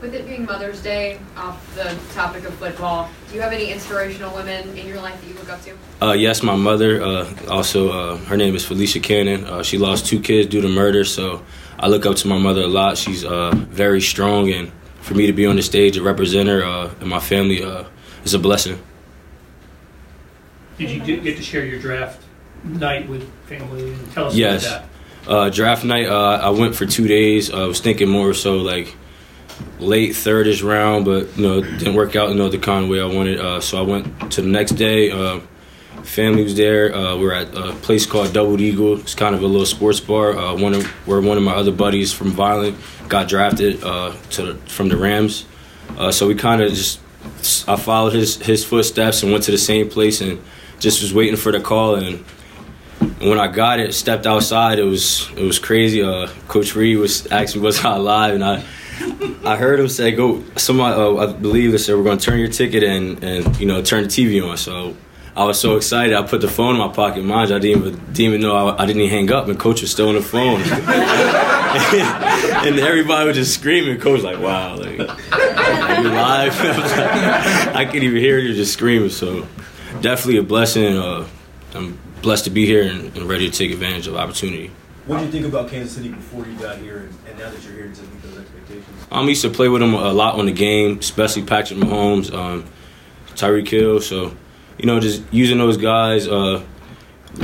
With 0.02 0.14
it 0.14 0.28
being 0.28 0.46
Mother's 0.46 0.84
Day, 0.84 1.18
off 1.38 1.74
the 1.76 1.98
topic 2.14 2.44
of 2.44 2.54
football, 2.56 3.10
do 3.30 3.36
you 3.36 3.42
have 3.42 3.54
any 3.54 3.72
inspirational 3.72 4.36
women 4.36 4.78
in 4.78 4.86
your 4.86 4.98
life 4.98 5.20
that 5.20 5.28
you 5.28 5.34
look 5.36 5.50
up 5.50 5.62
to? 5.64 6.06
Uh, 6.06 6.12
yes, 6.12 6.44
my 6.44 6.56
mother. 6.56 7.02
Uh, 7.02 7.34
also, 7.50 7.90
uh, 7.90 8.18
her 8.26 8.36
name 8.36 8.54
is 8.54 8.66
Felicia 8.66 9.00
Cannon. 9.00 9.46
Uh, 9.46 9.64
she 9.64 9.78
lost 9.78 10.06
two 10.06 10.20
kids 10.20 10.50
due 10.50 10.62
to 10.62 10.68
murder, 10.68 11.06
so 11.06 11.44
I 11.80 11.88
look 11.88 12.06
up 12.06 12.18
to 12.18 12.28
my 12.28 12.38
mother 12.38 12.64
a 12.64 12.68
lot. 12.68 12.98
She's 12.98 13.24
uh, 13.24 13.52
very 13.56 14.02
strong, 14.02 14.52
and 14.52 14.72
for 15.00 15.14
me 15.14 15.26
to 15.28 15.34
be 15.34 15.46
on 15.46 15.56
the 15.56 15.64
stage 15.64 15.96
and 15.96 16.06
represent 16.06 16.50
her 16.50 16.64
uh, 16.64 16.94
and 17.00 17.10
my 17.10 17.20
family 17.20 17.64
is 18.26 18.34
a 18.34 18.40
blessing. 18.40 18.82
Did 20.78 20.90
you 20.90 21.22
get 21.22 21.38
to 21.38 21.44
share 21.44 21.66
your 21.66 21.80
draft 21.80 22.22
night 22.64 23.08
with 23.08 23.32
family 23.46 23.94
and 23.94 24.12
tell 24.12 24.28
us 24.28 24.36
yes. 24.36 24.66
about 24.66 24.82
that? 24.82 24.90
Uh, 25.28 25.50
draft 25.50 25.84
night, 25.86 26.08
uh, 26.08 26.40
I 26.44 26.50
went 26.50 26.76
for 26.76 26.86
two 26.86 27.08
days. 27.08 27.52
I 27.52 27.66
was 27.66 27.80
thinking 27.80 28.10
more 28.10 28.34
so 28.34 28.58
like 28.58 28.96
late 29.80 30.12
thirdish 30.12 30.64
round, 30.68 31.06
but 31.06 31.36
you 31.38 31.48
know 31.48 31.62
didn't 31.62 31.96
work 31.96 32.16
out 32.16 32.30
you 32.30 32.36
know 32.36 32.50
the 32.50 32.58
kind 32.58 32.84
of 32.84 32.90
way 32.90 33.00
I 33.00 33.06
wanted. 33.06 33.40
Uh, 33.40 33.62
so 33.62 33.80
I 33.80 33.82
went 33.82 34.32
to 34.34 34.42
the 34.42 34.50
next 34.50 34.72
day. 34.72 35.12
Uh, 35.12 35.40
family 36.04 36.44
was 36.44 36.56
there. 36.56 36.94
Uh, 36.94 37.16
we 37.16 37.26
are 37.26 37.34
at 37.34 37.56
a 37.56 37.74
place 37.74 38.06
called 38.06 38.34
Double 38.34 38.60
Eagle. 38.62 39.00
It's 39.00 39.16
kind 39.16 39.34
of 39.34 39.42
a 39.42 39.48
little 39.48 39.66
sports 39.66 40.00
bar. 40.00 40.38
Uh, 40.38 40.56
one 40.56 40.74
of 40.74 40.86
where 41.08 41.22
one 41.22 41.38
of 41.38 41.44
my 41.44 41.54
other 41.54 41.72
buddies 41.72 42.14
from 42.14 42.32
Vineland 42.32 42.78
got 43.08 43.28
drafted 43.28 43.82
to 43.82 44.56
from 44.68 44.90
the 44.90 44.98
Rams. 44.98 45.46
so 46.12 46.28
we 46.28 46.36
kind 46.36 46.62
of 46.62 46.72
just 46.72 47.00
I 47.68 47.76
followed 47.76 48.14
his 48.14 48.38
his 48.38 48.64
footsteps 48.64 49.24
and 49.24 49.32
went 49.32 49.44
to 49.46 49.52
the 49.52 49.58
same 49.58 49.90
place 49.90 50.22
and 50.22 50.42
just 50.80 51.02
was 51.02 51.14
waiting 51.14 51.38
for 51.38 51.52
the 51.52 51.60
call 51.60 51.96
and 51.96 52.24
when 53.20 53.40
I 53.40 53.48
got 53.48 53.80
it, 53.80 53.94
stepped 53.94 54.26
outside, 54.26 54.80
it 54.80 54.84
was 54.84 55.30
it 55.36 55.44
was 55.44 55.60
crazy. 55.60 56.02
Uh, 56.02 56.28
Coach 56.48 56.76
Reid 56.76 56.98
was 56.98 57.28
asking 57.28 57.62
was 57.62 57.84
I 57.84 57.98
live, 57.98 58.36
and 58.36 58.44
I 58.44 58.64
I 59.44 59.58
heard 59.58 59.80
him 59.80 59.90
say, 59.90 60.12
"Go." 60.12 60.44
Somebody, 60.56 60.96
uh, 60.96 61.18
I 61.18 61.34
believe 61.34 61.72
they 61.72 61.78
said 61.78 61.96
we're 61.96 62.04
going 62.04 62.18
to 62.18 62.26
turn 62.26 62.40
your 62.40 62.50
ticket 62.50 62.84
and 62.84 63.24
and 63.24 63.60
you 63.60 63.66
know 63.66 63.82
turn 63.82 64.04
the 64.04 64.10
TV 64.10 64.48
on. 64.48 64.58
So 64.58 64.96
I 65.36 65.44
was 65.44 65.60
so 65.60 65.76
excited. 65.76 66.16
I 66.16 66.24
put 66.24 66.42
the 66.42 66.48
phone 66.48 66.76
in 66.76 66.80
my 66.80 66.88
pocket. 66.88 67.24
Mind 67.24 67.50
you, 67.50 67.58
I 67.58 67.60
didn't 67.60 67.86
even, 67.86 68.00
didn't 68.08 68.20
even 68.20 68.42
know 68.42 68.56
I, 68.56 68.84
I 68.84 68.86
didn't 68.86 69.02
even 69.02 69.16
hang 69.16 69.32
up, 69.32 69.48
and 69.48 69.60
Coach 69.60 69.82
was 69.82 69.92
still 69.92 70.10
on 70.10 70.16
the 70.16 70.22
phone. 70.22 70.62
and, 72.66 72.80
everybody 72.80 73.28
was 73.28 73.36
just 73.36 73.54
screaming. 73.54 74.00
Coach 74.00 74.14
was 74.14 74.24
like, 74.24 74.40
"Wow, 74.40 74.78
like, 74.78 74.98
live?" 76.16 76.54
I 77.76 77.86
can't 77.86 78.04
even 78.04 78.18
hear 78.18 78.40
you 78.40 78.54
just 78.54 78.74
screaming. 78.74 79.10
So 79.10 79.48
definitely 80.02 80.38
a 80.38 80.44
blessing. 80.44 80.98
Uh, 80.98 81.28
I'm 81.74 82.00
blessed 82.22 82.46
to 82.46 82.50
be 82.50 82.66
here 82.66 82.84
and, 82.84 83.16
and, 83.16 83.30
ready 83.30 83.50
to 83.50 83.56
take 83.56 83.72
advantage 83.72 84.08
of 84.08 84.16
opportunity. 84.16 84.72
What 85.06 85.18
did 85.18 85.26
you 85.26 85.32
think 85.32 85.46
about 85.46 85.70
Kansas 85.70 85.96
City 85.96 86.10
before 86.10 86.46
you 86.48 86.58
got 86.58 86.78
here, 86.78 86.98
and, 86.98 87.14
and 87.28 87.38
now 87.38 87.52
that 87.52 87.64
you're 87.64 87.74
here 87.74 87.92
to 87.92 88.02
meet 88.02 88.22
those 88.24 88.38
expectations? 88.40 89.08
Um, 89.12 89.26
I 89.26 89.30
used 89.30 89.44
to 89.44 89.50
play 89.50 89.68
with 89.68 89.82
them 89.82 89.94
a 89.94 90.14
lot 90.14 90.40
on 90.40 90.48
the 90.48 90.52
game, 90.52 90.98
especially 91.00 91.44
Patrick 91.44 91.80
Mahomes, 91.80 92.34
um, 92.34 92.66
Tyreek 93.36 93.68
Hill. 93.68 94.00
So 94.00 94.36
you 94.78 94.86
know, 94.86 95.00
just 95.00 95.22
using 95.32 95.58
those 95.58 95.78
guys, 95.78 96.28
uh, 96.28 96.64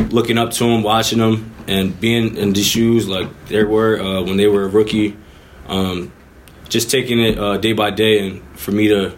looking 0.10 0.38
up 0.38 0.52
to 0.52 0.64
them, 0.64 0.84
watching 0.84 1.20
them, 1.20 1.54
and 1.68 2.00
being 2.00 2.38
in 2.38 2.54
the 2.54 2.64
shoes 2.64 3.08
like 3.08 3.30
they 3.48 3.64
were 3.64 4.00
uh, 4.00 4.22
when 4.24 4.38
they 4.38 4.48
were 4.48 4.64
a 4.64 4.68
rookie. 4.68 5.18
Um, 5.68 6.12
just 6.72 6.90
taking 6.90 7.20
it 7.20 7.38
uh, 7.38 7.58
day 7.58 7.74
by 7.74 7.92
day, 7.92 8.26
and 8.26 8.42
for 8.58 8.72
me 8.72 8.88
to 8.88 9.16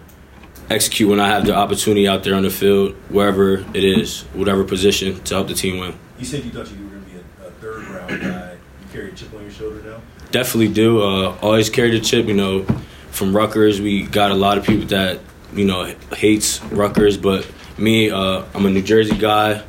execute 0.68 1.08
when 1.08 1.20
I 1.20 1.28
have 1.28 1.46
the 1.46 1.54
opportunity 1.54 2.08
out 2.08 2.24
there 2.24 2.34
on 2.34 2.42
the 2.42 2.50
field, 2.50 2.94
wherever 3.08 3.58
it 3.74 3.84
is, 3.84 4.22
whatever 4.34 4.64
position, 4.64 5.22
to 5.22 5.34
help 5.34 5.48
the 5.48 5.54
team 5.54 5.78
win. 5.78 5.94
You 6.18 6.24
said 6.24 6.44
you 6.44 6.50
thought 6.50 6.70
you 6.70 6.84
were 6.84 6.90
going 6.90 7.04
to 7.04 7.10
be 7.10 7.16
a, 7.16 7.46
a, 7.46 7.50
third 7.52 7.84
round 7.88 8.20
guy. 8.20 8.52
You 8.52 8.92
carry 8.92 9.10
a 9.10 9.14
chip 9.14 9.32
on 9.32 9.42
your 9.42 9.50
shoulder 9.52 9.82
now. 9.82 10.00
Definitely 10.32 10.74
do. 10.74 11.00
Uh, 11.00 11.38
always 11.40 11.70
carry 11.70 11.90
the 11.90 12.00
chip. 12.00 12.26
You 12.26 12.34
know, 12.34 12.64
from 13.12 13.34
Rutgers, 13.34 13.80
we 13.80 14.02
got 14.02 14.32
a 14.32 14.34
lot 14.34 14.58
of 14.58 14.66
people 14.66 14.86
that 14.88 15.20
you 15.54 15.64
know 15.64 15.94
hates 16.16 16.60
Rutgers, 16.64 17.16
but 17.16 17.48
me, 17.78 18.10
uh, 18.10 18.44
I'm 18.52 18.66
a 18.66 18.70
New 18.70 18.82
Jersey 18.82 19.16
guy. 19.16 19.62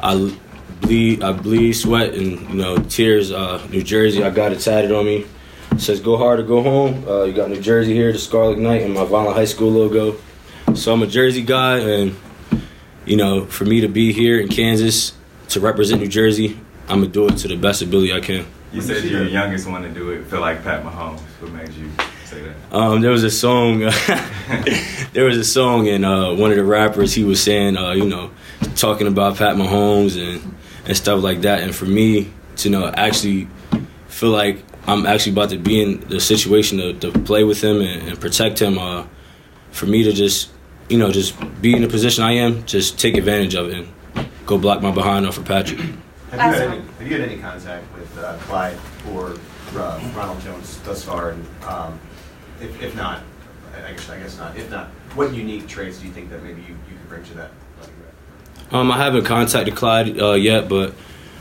I 0.00 0.38
bleed, 0.82 1.22
I 1.24 1.32
bleed, 1.32 1.72
sweat, 1.72 2.14
and 2.14 2.48
you 2.48 2.54
know 2.54 2.76
tears. 2.76 3.32
Uh, 3.32 3.66
New 3.70 3.82
Jersey, 3.82 4.22
I 4.22 4.30
got 4.30 4.52
it 4.52 4.60
tatted 4.60 4.92
on 4.92 5.04
me. 5.04 5.26
It 5.74 5.80
says 5.80 6.00
"Go 6.00 6.16
hard 6.16 6.38
or 6.40 6.44
go 6.44 6.62
home." 6.62 7.04
Uh, 7.08 7.24
you 7.24 7.32
got 7.32 7.50
New 7.50 7.60
Jersey 7.60 7.94
here, 7.94 8.12
the 8.12 8.18
Scarlet 8.18 8.58
Knight, 8.58 8.82
and 8.82 8.94
my 8.94 9.04
Vineland 9.04 9.36
High 9.36 9.44
School 9.44 9.70
logo. 9.70 10.16
So 10.74 10.92
I'm 10.92 11.02
a 11.02 11.06
Jersey 11.06 11.42
guy, 11.42 11.78
and 11.78 12.16
you 13.04 13.16
know, 13.16 13.44
for 13.46 13.64
me 13.64 13.80
to 13.80 13.88
be 13.88 14.12
here 14.12 14.40
in 14.40 14.48
Kansas 14.48 15.12
to 15.48 15.60
represent 15.60 16.00
New 16.00 16.08
Jersey, 16.08 16.58
I'm 16.88 17.00
gonna 17.00 17.08
do 17.08 17.26
it 17.28 17.36
to 17.38 17.48
the 17.48 17.56
best 17.56 17.82
ability 17.82 18.12
I 18.12 18.20
can. 18.20 18.46
You 18.72 18.82
said 18.82 19.04
you're 19.04 19.24
the 19.24 19.30
youngest 19.30 19.68
one 19.68 19.82
to 19.82 19.88
do 19.88 20.10
it. 20.10 20.24
Feel 20.26 20.40
like 20.40 20.62
Pat 20.62 20.84
Mahomes. 20.84 21.20
What 21.40 21.52
made 21.52 21.72
you 21.74 21.90
say 22.24 22.40
that? 22.42 22.76
Um, 22.76 23.00
there 23.00 23.10
was 23.10 23.24
a 23.24 23.30
song. 23.30 23.78
there 25.12 25.24
was 25.24 25.36
a 25.36 25.44
song, 25.44 25.88
and 25.88 26.04
uh, 26.04 26.34
one 26.34 26.50
of 26.50 26.56
the 26.56 26.64
rappers 26.64 27.12
he 27.14 27.24
was 27.24 27.42
saying, 27.42 27.76
uh, 27.76 27.92
you 27.92 28.06
know, 28.06 28.30
talking 28.76 29.06
about 29.06 29.36
Pat 29.36 29.56
Mahomes 29.56 30.16
and 30.20 30.54
and 30.86 30.96
stuff 30.96 31.22
like 31.22 31.42
that. 31.42 31.62
And 31.62 31.74
for 31.74 31.86
me 31.86 32.30
to 32.56 32.68
you 32.68 32.76
know 32.76 32.86
actually 32.88 33.48
feel 34.08 34.30
like 34.30 34.62
I'm 34.86 35.06
actually 35.06 35.32
about 35.32 35.50
to 35.50 35.58
be 35.58 35.82
in 35.82 36.00
the 36.08 36.20
situation 36.20 36.78
to, 36.78 36.92
to 36.94 37.12
play 37.20 37.44
with 37.44 37.62
him 37.62 37.80
and, 37.80 38.08
and 38.08 38.20
protect 38.20 38.60
him. 38.60 38.78
Uh, 38.78 39.06
for 39.74 39.86
me 39.86 40.04
to 40.04 40.12
just 40.12 40.50
you 40.88 40.96
know 40.96 41.10
just 41.10 41.34
be 41.60 41.74
in 41.74 41.82
the 41.82 41.88
position 41.88 42.24
I 42.24 42.32
am, 42.32 42.64
just 42.64 42.98
take 42.98 43.16
advantage 43.16 43.54
of 43.54 43.68
it 43.68 43.86
and 44.14 44.28
go 44.46 44.56
block 44.56 44.80
my 44.80 44.90
behind 44.90 45.26
off 45.26 45.34
for 45.34 45.42
Patrick. 45.42 45.80
Have 45.80 45.92
you, 46.32 46.38
had 46.38 46.62
any, 46.62 46.80
have 46.80 47.02
you 47.02 47.20
had 47.20 47.28
any 47.28 47.40
contact 47.40 47.84
with 47.94 48.18
uh, 48.18 48.36
Clyde 48.38 48.76
or 49.12 49.36
uh, 49.76 50.12
Ronald 50.16 50.40
Jones 50.42 50.78
thus 50.80 51.04
far? 51.04 51.30
And 51.30 51.46
um, 51.64 52.00
if, 52.60 52.82
if 52.82 52.96
not, 52.96 53.22
I 53.76 53.92
guess, 53.92 54.10
I 54.10 54.18
guess 54.18 54.38
not. 54.38 54.56
If 54.56 54.70
not, 54.70 54.88
what 55.14 55.32
unique 55.32 55.68
traits 55.68 55.98
do 55.98 56.06
you 56.06 56.12
think 56.12 56.30
that 56.30 56.42
maybe 56.42 56.62
you, 56.62 56.68
you 56.68 56.96
could 56.98 57.08
bring 57.08 57.24
to 57.24 57.34
that? 57.34 57.50
Um, 58.72 58.90
I 58.90 58.96
haven't 58.96 59.24
contacted 59.24 59.76
Clyde 59.76 60.20
uh, 60.20 60.32
yet, 60.32 60.68
but 60.68 60.94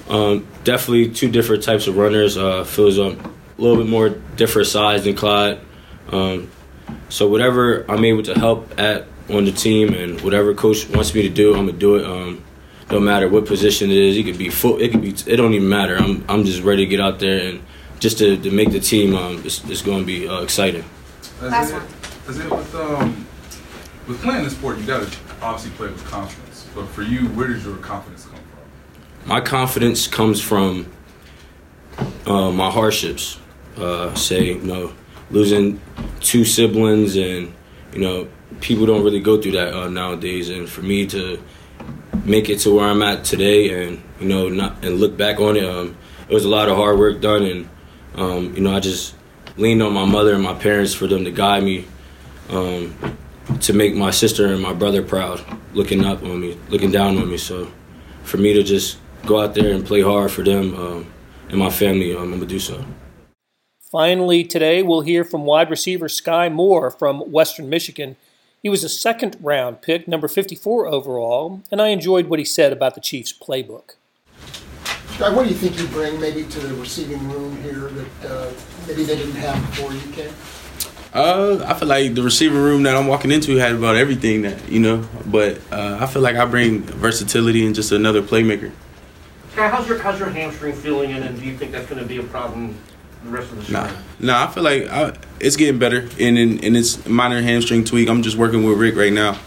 um, 0.10 0.46
definitely 0.64 1.10
two 1.10 1.30
different 1.30 1.64
types 1.64 1.88
of 1.88 1.98
runners. 1.98 2.38
Uh, 2.38 2.64
feels 2.64 3.00
a 3.58 3.62
little 3.62 3.78
bit 3.78 3.88
more 3.88 4.10
different 4.10 4.68
size 4.68 5.04
than 5.04 5.16
Clyde. 5.16 5.60
Um, 6.12 6.50
so 7.10 7.28
whatever 7.28 7.90
I'm 7.90 8.04
able 8.06 8.24
to 8.24 8.34
help 8.34 8.80
at 8.80 9.06
on 9.30 9.46
the 9.46 9.52
team 9.52 9.94
and 9.94 10.20
whatever 10.22 10.54
coach 10.54 10.90
wants 10.90 11.14
me 11.14 11.22
to 11.24 11.30
do, 11.30 11.56
I'm 11.56 11.68
gonna 11.68 11.78
do 11.78 11.96
it. 11.96 12.06
Um, 12.06 12.44
no 12.92 13.00
matter 13.00 13.30
what 13.30 13.46
position 13.46 13.90
it 13.90 13.98
is, 13.98 14.18
it 14.18 14.24
could 14.24 14.38
be 14.38 14.50
foot, 14.50 14.82
it 14.82 14.92
could 14.92 15.02
be, 15.02 15.10
it 15.10 15.38
don't 15.38 15.54
even 15.54 15.70
matter. 15.70 15.96
I'm 15.96 16.24
I'm 16.28 16.44
just 16.44 16.62
ready 16.64 16.86
to 16.86 16.90
get 16.90 17.00
out 17.00 17.20
there 17.20 17.48
and 17.48 17.64
just 18.00 18.18
to, 18.18 18.38
to 18.38 18.52
make 18.52 18.72
the 18.72 18.80
team. 18.80 19.16
Um, 19.16 19.42
it's, 19.46 19.64
it's 19.70 19.82
going 19.82 20.00
to 20.00 20.06
be 20.06 20.28
uh, 20.28 20.42
exciting. 20.42 20.84
As 21.42 21.72
it, 21.72 21.82
as 22.28 22.40
it 22.40 22.52
with 22.52 22.76
um, 22.76 23.26
with 24.08 24.22
playing 24.22 24.44
the 24.44 24.50
sport, 24.50 24.78
you 24.78 24.86
got 24.86 25.08
to 25.08 25.18
obviously 25.42 25.72
play 25.72 25.88
with 25.88 26.04
confidence. 26.06 26.68
But 26.76 26.88
for 26.88 27.02
you, 27.02 27.28
where 27.30 27.48
does 27.48 27.64
your 27.64 27.78
confidence 27.78 28.26
come 28.26 28.36
from? 28.36 29.30
My 29.30 29.40
confidence 29.40 30.08
comes 30.08 30.42
from 30.42 30.92
uh, 32.26 32.52
my 32.52 32.70
hardships. 32.70 33.40
Uh, 33.78 34.14
say, 34.14 34.54
you 34.54 34.62
know, 34.62 34.94
losing 35.32 35.82
two 36.20 36.46
siblings, 36.46 37.16
and 37.16 37.54
you 37.92 38.00
know, 38.00 38.28
people 38.62 38.86
don't 38.86 39.04
really 39.04 39.20
go 39.20 39.42
through 39.42 39.54
that 39.54 39.74
uh, 39.74 39.90
nowadays. 39.90 40.50
And 40.50 40.70
for 40.70 40.82
me 40.82 41.08
to 41.08 41.42
make 42.24 42.50
it 42.50 42.60
to 42.60 42.76
where 42.76 42.86
I'm 42.86 43.02
at 43.02 43.24
today, 43.24 43.88
and 43.88 44.02
you 44.20 44.28
know, 44.28 44.50
not 44.50 44.84
and 44.84 45.00
look 45.00 45.18
back 45.18 45.40
on 45.40 45.58
it, 45.58 45.66
um, 45.66 45.96
it 46.30 46.34
was 46.34 46.46
a 46.46 46.50
lot 46.50 46.70
of 46.70 46.78
hard 46.78 47.00
work 47.00 47.22
done, 47.22 47.44
and 47.44 47.70
um, 48.16 48.56
you 48.56 48.62
know, 48.62 48.76
I 48.76 48.80
just 48.80 49.16
leaned 49.58 49.82
on 49.82 49.94
my 49.94 50.06
mother 50.06 50.34
and 50.34 50.44
my 50.44 50.54
parents 50.54 50.94
for 50.94 51.08
them 51.08 51.26
to 51.26 51.32
guide 51.32 51.64
me, 51.64 51.86
um, 52.50 53.18
to 53.62 53.74
make 53.74 53.96
my 53.96 54.12
sister 54.12 54.48
and 54.48 54.62
my 54.62 54.74
brother 54.74 55.02
proud, 55.04 55.44
looking 55.74 56.06
up 56.06 56.24
on 56.24 56.40
me, 56.40 56.58
looking 56.70 56.92
down 56.92 57.18
on 57.18 57.30
me. 57.30 57.38
So, 57.38 57.72
for 58.24 58.38
me 58.38 58.54
to 58.54 58.64
just 58.64 58.98
go 59.26 59.42
out 59.42 59.54
there 59.54 59.74
and 59.74 59.86
play 59.86 60.02
hard 60.02 60.32
for 60.32 60.44
them 60.44 60.76
um, 60.76 61.14
and 61.50 61.58
my 61.58 61.70
family, 61.70 62.16
um, 62.16 62.24
I'm 62.24 62.32
gonna 62.32 62.46
do 62.46 62.60
so. 62.60 62.84
Finally, 63.94 64.44
today 64.44 64.82
we'll 64.82 65.02
hear 65.02 65.24
from 65.24 65.46
wide 65.46 65.70
receiver 65.70 66.08
Skyy 66.08 66.52
Moore 66.52 66.90
from 66.90 67.20
Western 67.32 67.70
Michigan. 67.70 68.16
He 68.64 68.68
was 68.68 68.84
a 68.84 68.90
second 68.90 69.38
round 69.40 69.84
pick, 69.84 70.08
number 70.08 70.28
54 70.28 70.88
overall, 70.88 71.62
and 71.70 71.80
I 71.80 71.90
enjoyed 71.90 72.26
what 72.26 72.40
he 72.40 72.46
said 72.46 72.74
about 72.74 72.96
the 72.96 73.02
Chiefs' 73.02 73.32
playbook. 73.32 73.92
Guy, 75.20 75.32
what 75.32 75.44
do 75.44 75.50
you 75.50 75.56
think 75.56 75.78
you 75.78 75.86
bring 75.90 76.20
maybe 76.20 76.42
to 76.42 76.60
the 76.60 76.74
receiving 76.74 77.30
room 77.30 77.56
here 77.62 77.90
that 77.90 78.32
uh, 78.32 78.52
maybe 78.88 79.04
they 79.04 79.16
didn't 79.16 79.36
have 79.36 79.62
before 79.70 79.94
you 79.94 80.12
came? 80.12 80.34
Uh, 81.14 81.64
I 81.64 81.76
feel 81.76 81.88
like 81.88 82.16
the 82.16 82.24
receiver 82.24 82.60
room 82.60 82.82
that 82.82 82.96
I'm 82.96 83.06
walking 83.06 83.30
into 83.30 83.58
had 83.58 83.74
about 83.74 83.96
everything 83.96 84.42
that 84.42 84.72
you 84.72 84.80
know, 84.80 85.08
but 85.28 85.62
uh, 85.72 86.00
I 86.02 86.08
feel 86.08 86.24
like 86.24 86.36
I 86.36 86.46
bring 86.46 86.82
versatility 86.82 87.64
and 87.64 87.76
just 87.76 87.92
another 87.92 88.24
playmaker. 88.24 88.72
Guy, 89.56 89.70
how's 89.70 89.88
your 89.88 90.00
how's 90.00 90.18
your 90.18 90.32
hamstring 90.32 90.74
feeling, 90.74 91.12
and, 91.12 91.24
and 91.24 91.40
do 91.40 91.46
you 91.46 91.56
think 91.56 91.72
that's 91.72 91.88
going 91.88 92.02
to 92.02 92.08
be 92.08 92.18
a 92.18 92.24
problem 92.24 92.76
the 93.24 93.30
rest 93.30 93.52
of 93.52 93.66
the 93.66 93.74
Nah, 93.74 93.92
nah. 94.20 94.44
I 94.44 94.52
feel 94.52 94.64
like 94.64 94.90
I, 94.90 95.14
it's 95.40 95.56
getting 95.56 95.80
better, 95.80 96.08
and 96.20 96.38
and, 96.38 96.64
and 96.64 96.78
it's 96.78 97.06
minor 97.08 97.42
hamstring 97.42 97.84
tweak. 97.84 98.10
I'm 98.10 98.22
just 98.22 98.38
working 98.38 98.64
with 98.64 98.78
Rick 98.78 98.96
right 98.96 99.14
now, 99.14 99.38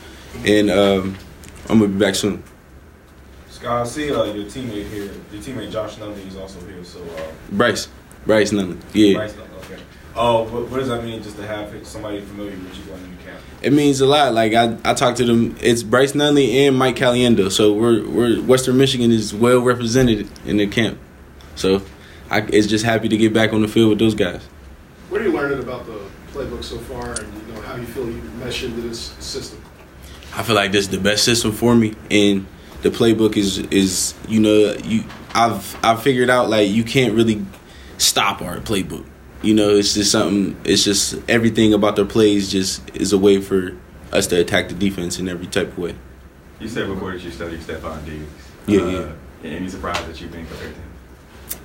and 0.44 0.70
um, 0.70 1.16
I'm 1.68 1.78
gonna 1.78 1.92
be 1.92 1.98
back 1.98 2.14
soon. 2.14 2.42
Scott, 3.50 3.86
I 3.86 3.88
see 3.88 4.12
uh, 4.12 4.24
your 4.24 4.44
teammate 4.46 4.88
here. 4.88 5.10
Your 5.32 5.42
teammate 5.42 5.70
Josh 5.70 5.96
Nunley 5.96 6.26
is 6.26 6.36
also 6.36 6.60
here. 6.66 6.82
So 6.84 7.02
uh, 7.02 7.22
Bryce, 7.52 7.88
Bryce 8.24 8.52
Nunley, 8.52 8.78
yeah. 8.92 9.18
Bryce 9.18 9.32
Nunley, 9.32 9.64
okay. 9.64 9.82
Oh, 10.14 10.42
what, 10.44 10.70
what 10.70 10.78
does 10.78 10.88
that 10.88 11.04
mean? 11.04 11.22
Just 11.22 11.36
to 11.36 11.46
have 11.46 11.86
somebody 11.86 12.20
familiar 12.20 12.52
with 12.52 12.76
you 12.76 12.84
going 12.84 13.02
into 13.02 13.24
camp? 13.24 13.40
It 13.62 13.72
means 13.72 14.00
a 14.00 14.06
lot. 14.06 14.32
Like 14.32 14.54
I, 14.54 14.76
I 14.84 14.94
talked 14.94 15.18
to 15.18 15.24
them. 15.24 15.56
It's 15.60 15.82
Bryce 15.82 16.12
Nunley 16.12 16.66
and 16.66 16.78
Mike 16.78 16.96
Caliendo. 16.96 17.50
So 17.50 17.72
we're 17.72 18.08
we're 18.08 18.40
Western 18.42 18.78
Michigan 18.78 19.10
is 19.10 19.34
well 19.34 19.60
represented 19.60 20.28
in 20.46 20.56
the 20.56 20.66
camp. 20.66 20.98
So 21.54 21.82
I 22.30 22.40
it's 22.40 22.66
just 22.66 22.84
happy 22.84 23.08
to 23.08 23.16
get 23.16 23.32
back 23.32 23.52
on 23.52 23.62
the 23.62 23.68
field 23.68 23.90
with 23.90 23.98
those 23.98 24.14
guys. 24.14 24.42
What 25.08 25.20
are 25.20 25.24
you 25.24 25.32
learning 25.32 25.60
about 25.60 25.86
the 25.86 26.00
playbook 26.32 26.64
so 26.64 26.78
far, 26.78 27.12
and 27.12 27.46
you 27.46 27.54
know 27.54 27.60
how 27.62 27.76
you 27.76 27.86
feel 27.86 28.06
you 28.06 28.20
mesh 28.38 28.62
into 28.64 28.80
this 28.80 29.00
system? 29.20 29.62
I 30.34 30.42
feel 30.42 30.56
like 30.56 30.72
this 30.72 30.86
is 30.86 30.90
the 30.90 30.98
best 30.98 31.24
system 31.24 31.52
for 31.52 31.74
me, 31.74 31.94
and 32.10 32.46
the 32.82 32.90
playbook 32.90 33.36
is 33.36 33.58
is 33.58 34.14
you 34.28 34.40
know 34.40 34.74
you 34.84 35.04
I've 35.34 35.76
I've 35.84 36.02
figured 36.02 36.30
out 36.30 36.48
like 36.48 36.70
you 36.70 36.84
can't 36.84 37.14
really 37.14 37.44
stop 37.98 38.42
our 38.42 38.58
playbook. 38.58 39.06
You 39.42 39.54
know, 39.54 39.70
it's 39.76 39.94
just 39.94 40.10
something. 40.10 40.58
It's 40.64 40.82
just 40.82 41.18
everything 41.28 41.72
about 41.74 41.96
their 41.96 42.04
plays 42.04 42.50
just 42.50 42.88
is 42.96 43.12
a 43.12 43.18
way 43.18 43.40
for 43.40 43.76
us 44.12 44.26
to 44.28 44.40
attack 44.40 44.68
the 44.68 44.74
defense 44.74 45.18
in 45.18 45.28
every 45.28 45.46
type 45.46 45.68
of 45.68 45.78
way. 45.78 45.94
You 46.58 46.68
said 46.68 46.88
before 46.88 47.12
that 47.12 47.22
you 47.22 47.30
studied 47.30 47.60
Stefon 47.60 48.04
Diggs. 48.04 48.30
Yeah, 48.66 48.80
uh, 48.80 49.14
yeah. 49.42 49.50
Any 49.50 49.68
surprise 49.68 50.04
that 50.06 50.20
you've 50.20 50.32
been 50.32 50.46
compared 50.46 50.74
to 50.74 50.80
him? 50.80 50.90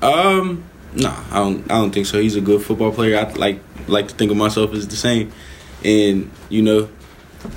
Um, 0.02 0.63
no, 0.94 1.10
I 1.32 1.36
don't. 1.36 1.63
I 1.72 1.76
don't 1.76 1.91
think 1.91 2.06
so. 2.06 2.20
He's 2.22 2.36
a 2.36 2.41
good 2.41 2.62
football 2.62 2.91
player. 2.91 3.17
I 3.17 3.32
like 3.34 3.60
like 3.88 4.08
to 4.10 4.15
think 4.15 4.32
of 4.32 4.38
myself 4.38 4.74
as 4.74 4.88
the 4.88 4.96
same, 4.96 5.32
and 5.84 6.30
you 6.50 6.62
know, 6.62 6.89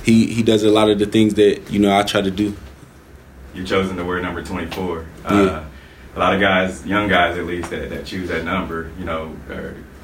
he 0.05 0.33
he 0.33 0.43
does 0.43 0.63
a 0.63 0.71
lot 0.71 0.89
of 0.91 0.99
the 0.99 1.07
things 1.07 1.35
that 1.35 1.71
you 1.71 1.79
know 1.79 1.97
I 1.97 2.03
try 2.03 2.21
to 2.21 2.31
do. 2.31 2.57
You've 3.55 3.69
chosen 3.69 3.97
the 3.97 4.05
word 4.05 4.23
number 4.23 4.43
24. 4.43 5.07
Yeah. 5.25 5.31
Uh, 5.31 5.65
a 6.15 6.19
lot 6.19 6.35
of 6.35 6.41
guys, 6.41 6.87
young 6.87 7.09
guys 7.09 7.37
at 7.37 7.45
least, 7.45 7.71
that, 7.71 7.91
that 7.91 8.07
choose 8.07 8.29
that 8.29 8.45
number, 8.45 8.91
you 8.99 9.05
know, 9.05 9.35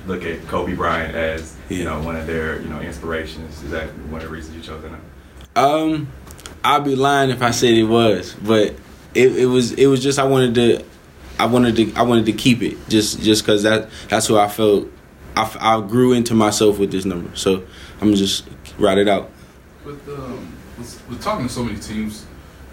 look 0.07 0.25
at 0.25 0.47
Kobe 0.49 0.75
Bryant 0.75 1.15
as, 1.15 1.57
you 1.69 1.85
know, 1.85 2.01
one 2.03 2.17
of 2.17 2.27
their, 2.27 2.61
you 2.61 2.69
know, 2.69 2.81
inspirations. 2.81 3.63
Is 3.63 3.71
that 3.71 3.89
one 4.09 4.21
of 4.21 4.29
the 4.29 4.33
reasons 4.33 4.57
you 4.57 4.63
chose 4.63 4.83
that 4.83 4.91
number? 4.91 5.07
Um, 5.57 6.09
I'd 6.65 6.85
be 6.85 6.97
lying 6.97 7.31
if 7.31 7.43
I 7.43 7.51
said 7.51 7.75
it 7.75 7.85
was, 7.85 8.35
but 8.35 8.75
it, 9.15 9.37
it 9.37 9.47
was 9.47 9.73
it 9.73 9.87
was 9.87 10.03
just 10.03 10.19
I 10.19 10.25
wanted 10.25 10.55
to, 10.55 10.85
I 11.41 11.47
wanted 11.47 11.77
to 11.77 11.93
I 11.95 12.03
wanted 12.03 12.27
to 12.27 12.33
keep 12.33 12.63
it 12.63 12.77
just 12.89 13.21
just 13.23 13.43
because 13.43 13.63
that 13.63 13.89
that's 14.09 14.27
who 14.27 14.39
I 14.39 14.49
felt. 14.49 14.89
I, 15.37 15.51
I 15.61 15.81
grew 15.81 16.13
into 16.13 16.35
myself 16.35 16.79
with 16.79 16.91
this 16.91 17.05
number, 17.05 17.35
so 17.37 17.63
I'm 18.01 18.15
just 18.15 18.49
write 18.79 18.99
it 18.99 19.09
out. 19.09 19.31
With, 19.85 20.07
um, 20.09 20.53
with, 20.77 21.23
talking 21.23 21.47
to 21.47 21.53
so 21.53 21.63
many 21.63 21.79
teams 21.79 22.27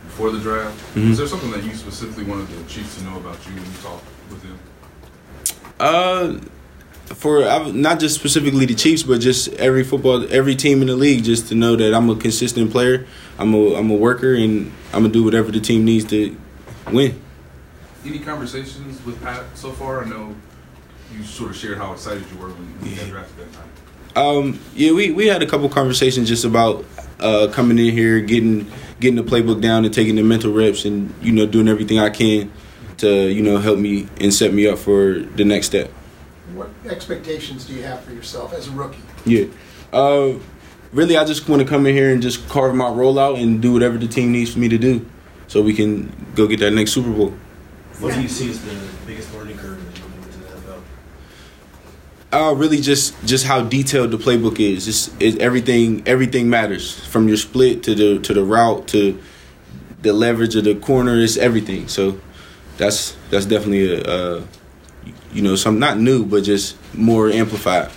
before 0.03 0.31
the 0.31 0.39
draft, 0.39 0.75
Mhm. 0.95 1.11
is 1.11 1.17
there 1.19 1.27
something 1.27 1.51
that 1.51 1.63
you 1.63 1.73
specifically 1.75 2.23
wanted 2.23 2.47
the 2.49 2.63
Chiefs 2.67 2.97
to 2.97 3.03
know 3.03 3.17
about 3.17 3.37
you 3.45 3.53
when 3.53 3.63
you 3.63 3.77
talked 3.83 4.05
with 4.29 4.41
them? 4.41 4.57
Uh, 5.79 6.33
for 7.15 7.41
not 7.71 7.99
just 7.99 8.15
specifically 8.15 8.65
the 8.65 8.75
Chiefs, 8.75 9.03
but 9.03 9.21
just 9.21 9.49
every 9.53 9.83
football, 9.83 10.25
every 10.29 10.55
team 10.55 10.81
in 10.81 10.87
the 10.87 10.95
league, 10.95 11.23
just 11.23 11.47
to 11.49 11.55
know 11.55 11.75
that 11.75 11.93
I'm 11.93 12.09
a 12.09 12.15
consistent 12.15 12.71
player. 12.71 13.05
I'm 13.37 13.53
a 13.53 13.75
I'm 13.75 13.89
a 13.91 13.95
worker, 13.95 14.33
and 14.33 14.71
I'm 14.93 15.03
gonna 15.03 15.13
do 15.13 15.23
whatever 15.23 15.51
the 15.51 15.59
team 15.61 15.85
needs 15.85 16.05
to 16.05 16.35
win. 16.91 17.21
Any 18.07 18.19
conversations 18.19 19.03
with 19.05 19.21
Pat 19.21 19.43
so 19.55 19.73
far? 19.73 20.01
I 20.01 20.07
know 20.07 20.33
you 21.13 21.23
sort 21.25 21.51
of 21.51 21.57
shared 21.57 21.77
how 21.77 21.91
excited 21.91 22.23
you 22.31 22.37
were 22.37 22.47
when 22.47 22.89
you 22.89 22.95
got 22.95 23.09
drafted 23.09 23.37
that 23.37 23.53
time. 23.53 23.69
Um, 24.15 24.59
yeah, 24.73 24.93
we, 24.93 25.11
we 25.11 25.27
had 25.27 25.43
a 25.43 25.45
couple 25.45 25.67
conversations 25.67 26.29
just 26.29 26.45
about 26.45 26.85
uh, 27.19 27.49
coming 27.51 27.77
in 27.77 27.91
here, 27.91 28.21
getting 28.21 28.71
getting 29.01 29.17
the 29.17 29.29
playbook 29.29 29.61
down, 29.61 29.83
and 29.83 29.93
taking 29.93 30.15
the 30.15 30.23
mental 30.23 30.53
reps, 30.53 30.85
and 30.85 31.13
you 31.21 31.33
know 31.33 31.45
doing 31.45 31.67
everything 31.67 31.99
I 31.99 32.09
can 32.09 32.49
to 32.99 33.29
you 33.29 33.41
know 33.41 33.57
help 33.57 33.77
me 33.77 34.07
and 34.21 34.33
set 34.33 34.53
me 34.53 34.67
up 34.67 34.77
for 34.77 35.19
the 35.19 35.43
next 35.43 35.67
step. 35.67 35.89
What 36.53 36.69
expectations 36.85 37.65
do 37.65 37.73
you 37.73 37.83
have 37.83 38.01
for 38.05 38.13
yourself 38.13 38.53
as 38.53 38.69
a 38.69 38.71
rookie? 38.71 39.01
Yeah. 39.25 39.47
Uh, 39.91 40.35
really, 40.93 41.17
I 41.17 41.25
just 41.25 41.49
want 41.49 41.61
to 41.61 41.67
come 41.67 41.85
in 41.85 41.93
here 41.93 42.13
and 42.13 42.21
just 42.21 42.47
carve 42.47 42.73
my 42.73 42.89
role 42.89 43.19
out 43.19 43.37
and 43.37 43.61
do 43.61 43.73
whatever 43.73 43.97
the 43.97 44.07
team 44.07 44.31
needs 44.31 44.53
for 44.53 44.59
me 44.59 44.69
to 44.69 44.77
do, 44.77 45.05
so 45.47 45.61
we 45.61 45.73
can 45.73 46.09
go 46.35 46.47
get 46.47 46.61
that 46.61 46.71
next 46.71 46.93
Super 46.93 47.11
Bowl. 47.11 47.33
What 47.99 48.13
do 48.13 48.21
you 48.21 48.27
see 48.27 48.49
as 48.51 48.63
the 48.63 48.77
biggest 49.07 49.33
learning 49.33 49.57
curve 49.57 49.79
as 49.91 49.99
you 49.99 50.05
move 50.05 50.25
into 50.25 50.37
the 50.37 50.71
NFL? 50.71 50.81
Uh, 52.51 52.53
really, 52.55 52.79
just 52.79 53.15
just 53.25 53.45
how 53.45 53.61
detailed 53.61 54.11
the 54.11 54.17
playbook 54.17 54.59
is. 54.59 54.87
It's, 54.87 55.15
it, 55.19 55.41
everything 55.41 56.03
everything 56.07 56.49
matters 56.49 56.99
from 57.07 57.27
your 57.27 57.37
split 57.37 57.81
to 57.83 57.95
the 57.95 58.19
to 58.19 58.33
the 58.33 58.43
route 58.43 58.87
to 58.89 59.19
the 60.01 60.13
leverage 60.13 60.55
of 60.55 60.65
the 60.65 60.75
corner. 60.75 61.17
It's 61.19 61.37
everything. 61.37 61.87
So 61.87 62.19
that's 62.77 63.15
that's 63.31 63.45
definitely 63.45 63.95
a 63.95 64.03
uh, 64.03 64.43
you 65.33 65.41
know 65.41 65.55
some 65.55 65.79
not 65.79 65.97
new 65.97 66.23
but 66.23 66.43
just 66.43 66.77
more 66.93 67.29
amplified. 67.29 67.89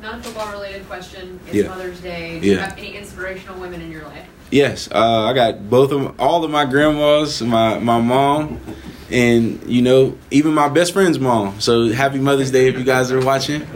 Not 0.00 0.18
a 0.18 0.22
football 0.22 0.52
related 0.52 0.86
question. 0.86 1.40
It's 1.46 1.54
Yeah. 1.56 1.68
Mother's 1.68 2.00
Day. 2.00 2.40
Do 2.40 2.46
you 2.46 2.58
have 2.58 2.78
any 2.78 2.96
inspirational 2.96 3.58
women 3.60 3.80
in 3.80 3.90
your 3.90 4.04
life? 4.04 4.26
Yes, 4.52 4.88
uh, 4.92 5.24
I 5.24 5.32
got 5.32 5.68
both 5.68 5.90
of 5.92 6.20
all 6.20 6.44
of 6.44 6.50
my 6.50 6.66
grandmas, 6.66 7.40
my 7.42 7.78
my 7.78 7.98
mom, 8.00 8.60
and 9.10 9.60
you 9.68 9.82
know 9.82 10.16
even 10.30 10.52
my 10.52 10.68
best 10.68 10.92
friend's 10.92 11.18
mom. 11.18 11.58
So 11.60 11.90
happy 11.90 12.18
Mother's 12.18 12.50
Day 12.50 12.68
if 12.68 12.78
you 12.78 12.84
guys 12.84 13.10
are 13.10 13.24
watching, 13.24 13.66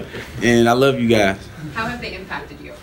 and 0.42 0.68
I 0.68 0.72
love 0.72 1.00
you 1.00 1.08
guys. 1.08 1.38
How 1.72 1.86
have 1.88 2.00
they 2.00 2.14
impacted 2.14 2.60
you? 2.60 2.74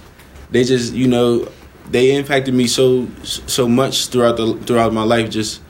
they 0.53 0.63
just 0.63 0.93
you 0.93 1.08
know 1.08 1.49
they 1.89 2.15
impacted 2.15 2.53
me 2.53 2.67
so 2.67 3.08
so 3.23 3.67
much 3.67 4.08
throughout 4.08 4.38
the 4.38 4.53
throughout 4.65 4.93
my 4.93 5.03
life 5.03 5.29
just 5.29 5.62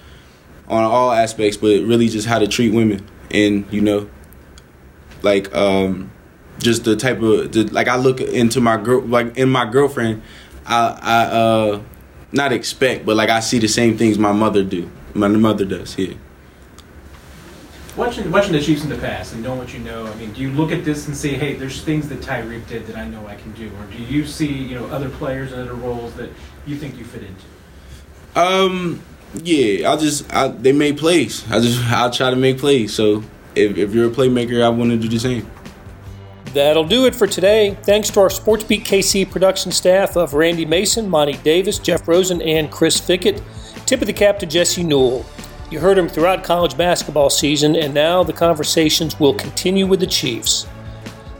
on 0.68 0.84
all 0.84 1.12
aspects 1.12 1.58
but 1.58 1.82
really 1.84 2.08
just 2.08 2.28
how 2.28 2.38
to 2.38 2.48
treat 2.48 2.74
women 2.74 3.04
and 3.32 3.66
you 3.72 3.82
know 3.82 4.08
like 5.24 5.54
um 5.56 6.12
just 6.60 6.84
the 6.84 6.96
type 6.96 7.22
of 7.22 7.52
the, 7.52 7.64
like 7.72 7.88
I 7.88 7.96
look 7.96 8.22
into 8.22 8.62
my 8.62 8.78
girl 8.78 9.02
like 9.02 9.38
in 9.38 9.50
my 9.50 9.66
girlfriend 9.66 10.22
I 10.66 11.00
I 11.02 11.24
uh 11.26 11.82
not 12.34 12.52
expect 12.52 13.06
but 13.06 13.16
like 13.16 13.30
I 13.30 13.40
see 13.40 13.60
the 13.60 13.68
same 13.68 13.98
things 13.98 14.18
my 14.18 14.32
mother 14.34 14.64
do 14.64 14.90
my 15.14 15.28
mother 15.28 15.66
does 15.66 15.96
here. 15.96 16.16
Watching, 17.96 18.32
watching 18.32 18.54
the 18.54 18.62
Chiefs 18.62 18.84
in 18.84 18.90
the 18.90 18.98
past 18.98 19.34
and 19.34 19.44
knowing 19.44 19.60
what 19.60 19.72
you 19.72 19.80
know, 19.80 20.08
I 20.08 20.16
mean, 20.16 20.34
do 20.34 20.42
you 20.42 20.50
look 20.50 20.72
at 20.72 20.84
this 20.84 21.08
and 21.08 21.16
say, 21.16 21.36
hey, 21.36 21.54
there's 21.54 21.84
things 21.84 22.10
that 22.10 22.22
Tyreek 22.22 22.68
did 22.68 22.88
that 22.88 22.96
I 22.98 23.08
know 23.08 23.28
I 23.28 23.36
can 23.36 23.52
do? 23.52 23.68
Or 23.68 23.86
do 23.86 24.02
you 24.02 24.26
see, 24.26 24.52
you 24.52 24.74
know, 24.74 24.88
other 24.88 25.10
players 25.10 25.52
and 25.52 25.62
other 25.62 25.76
roles 25.76 26.16
that 26.16 26.32
you 26.66 26.76
think 26.76 26.98
you 26.98 27.06
fit 27.06 27.22
into? 27.22 27.46
Um, 28.36 29.04
yeah, 29.44 29.92
I 29.92 29.98
just 29.98 30.34
I, 30.34 30.48
they 30.48 30.72
make 30.72 30.98
plays. 30.98 31.50
I 31.52 31.60
just 31.60 31.80
I 31.84 32.10
try 32.10 32.32
to 32.32 32.36
make 32.36 32.58
plays. 32.58 32.96
So 32.96 33.24
if 33.54 33.78
if 33.78 33.94
you're 33.94 34.08
a 34.08 34.12
playmaker, 34.12 34.64
I 34.64 34.70
want 34.70 34.90
to 34.90 34.98
do 34.98 35.08
the 35.08 35.20
same. 35.20 35.48
That'll 36.54 36.84
do 36.84 37.06
it 37.06 37.16
for 37.16 37.26
today. 37.26 37.76
Thanks 37.82 38.12
to 38.12 38.20
our 38.20 38.30
SportsBeat 38.30 38.84
KC 38.84 39.30
production 39.30 39.72
staff 39.72 40.16
of 40.16 40.36
Randy 40.36 40.66
Mason, 40.66 41.10
Monty 41.10 41.38
Davis, 41.38 41.80
Jeff 41.80 42.08
Rosen, 42.08 42.42
and 42.44 42.72
Chris 42.72 43.02
Fickett. 43.02 43.42
Tip 43.88 44.02
of 44.02 44.08
the 44.08 44.14
cap 44.14 44.38
to 44.40 44.46
Jesse 44.46 44.84
Newell. 44.84 45.26
You 45.72 45.80
heard 45.80 45.98
him 45.98 46.08
throughout 46.08 46.44
college 46.44 46.78
basketball 46.78 47.32
season, 47.32 47.76
and 47.76 47.94
now 47.94 48.24
the 48.24 48.34
conversations 48.34 49.20
will 49.20 49.34
continue 49.34 49.88
with 49.88 50.00
the 50.00 50.08
Chiefs. 50.08 50.68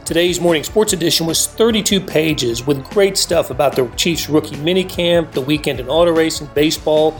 Today's 0.04 0.40
morning 0.40 0.64
sports 0.64 0.92
edition 0.92 1.26
was 1.26 1.46
32 1.46 2.00
pages 2.00 2.66
with 2.66 2.84
great 2.90 3.16
stuff 3.16 3.50
about 3.50 3.76
the 3.76 3.86
Chiefs 3.96 4.28
rookie 4.28 4.56
minicamp, 4.56 5.30
the 5.30 5.40
weekend 5.40 5.78
in 5.78 5.88
auto 5.88 6.10
racing, 6.10 6.50
baseball, 6.54 7.12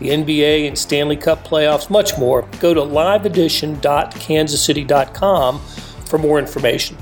the 0.00 0.08
NBA 0.08 0.66
and 0.66 0.76
Stanley 0.76 1.16
Cup 1.16 1.46
playoffs, 1.46 1.88
much 1.88 2.18
more. 2.18 2.42
Go 2.60 2.74
to 2.74 2.80
liveedition.kansascity.com 2.80 5.60
for 6.06 6.18
more 6.18 6.38
information. 6.38 6.96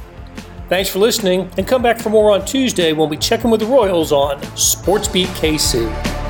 Thanks 0.68 0.88
for 0.88 0.98
listening, 0.98 1.50
and 1.58 1.66
come 1.68 1.82
back 1.82 2.00
for 2.00 2.08
more 2.08 2.30
on 2.30 2.44
Tuesday 2.46 2.94
when 2.94 3.10
we 3.10 3.18
check 3.18 3.44
in 3.44 3.50
with 3.50 3.60
the 3.60 3.66
Royals 3.66 4.12
on 4.12 4.40
SportsBeat 4.56 5.26
KC. 5.26 6.23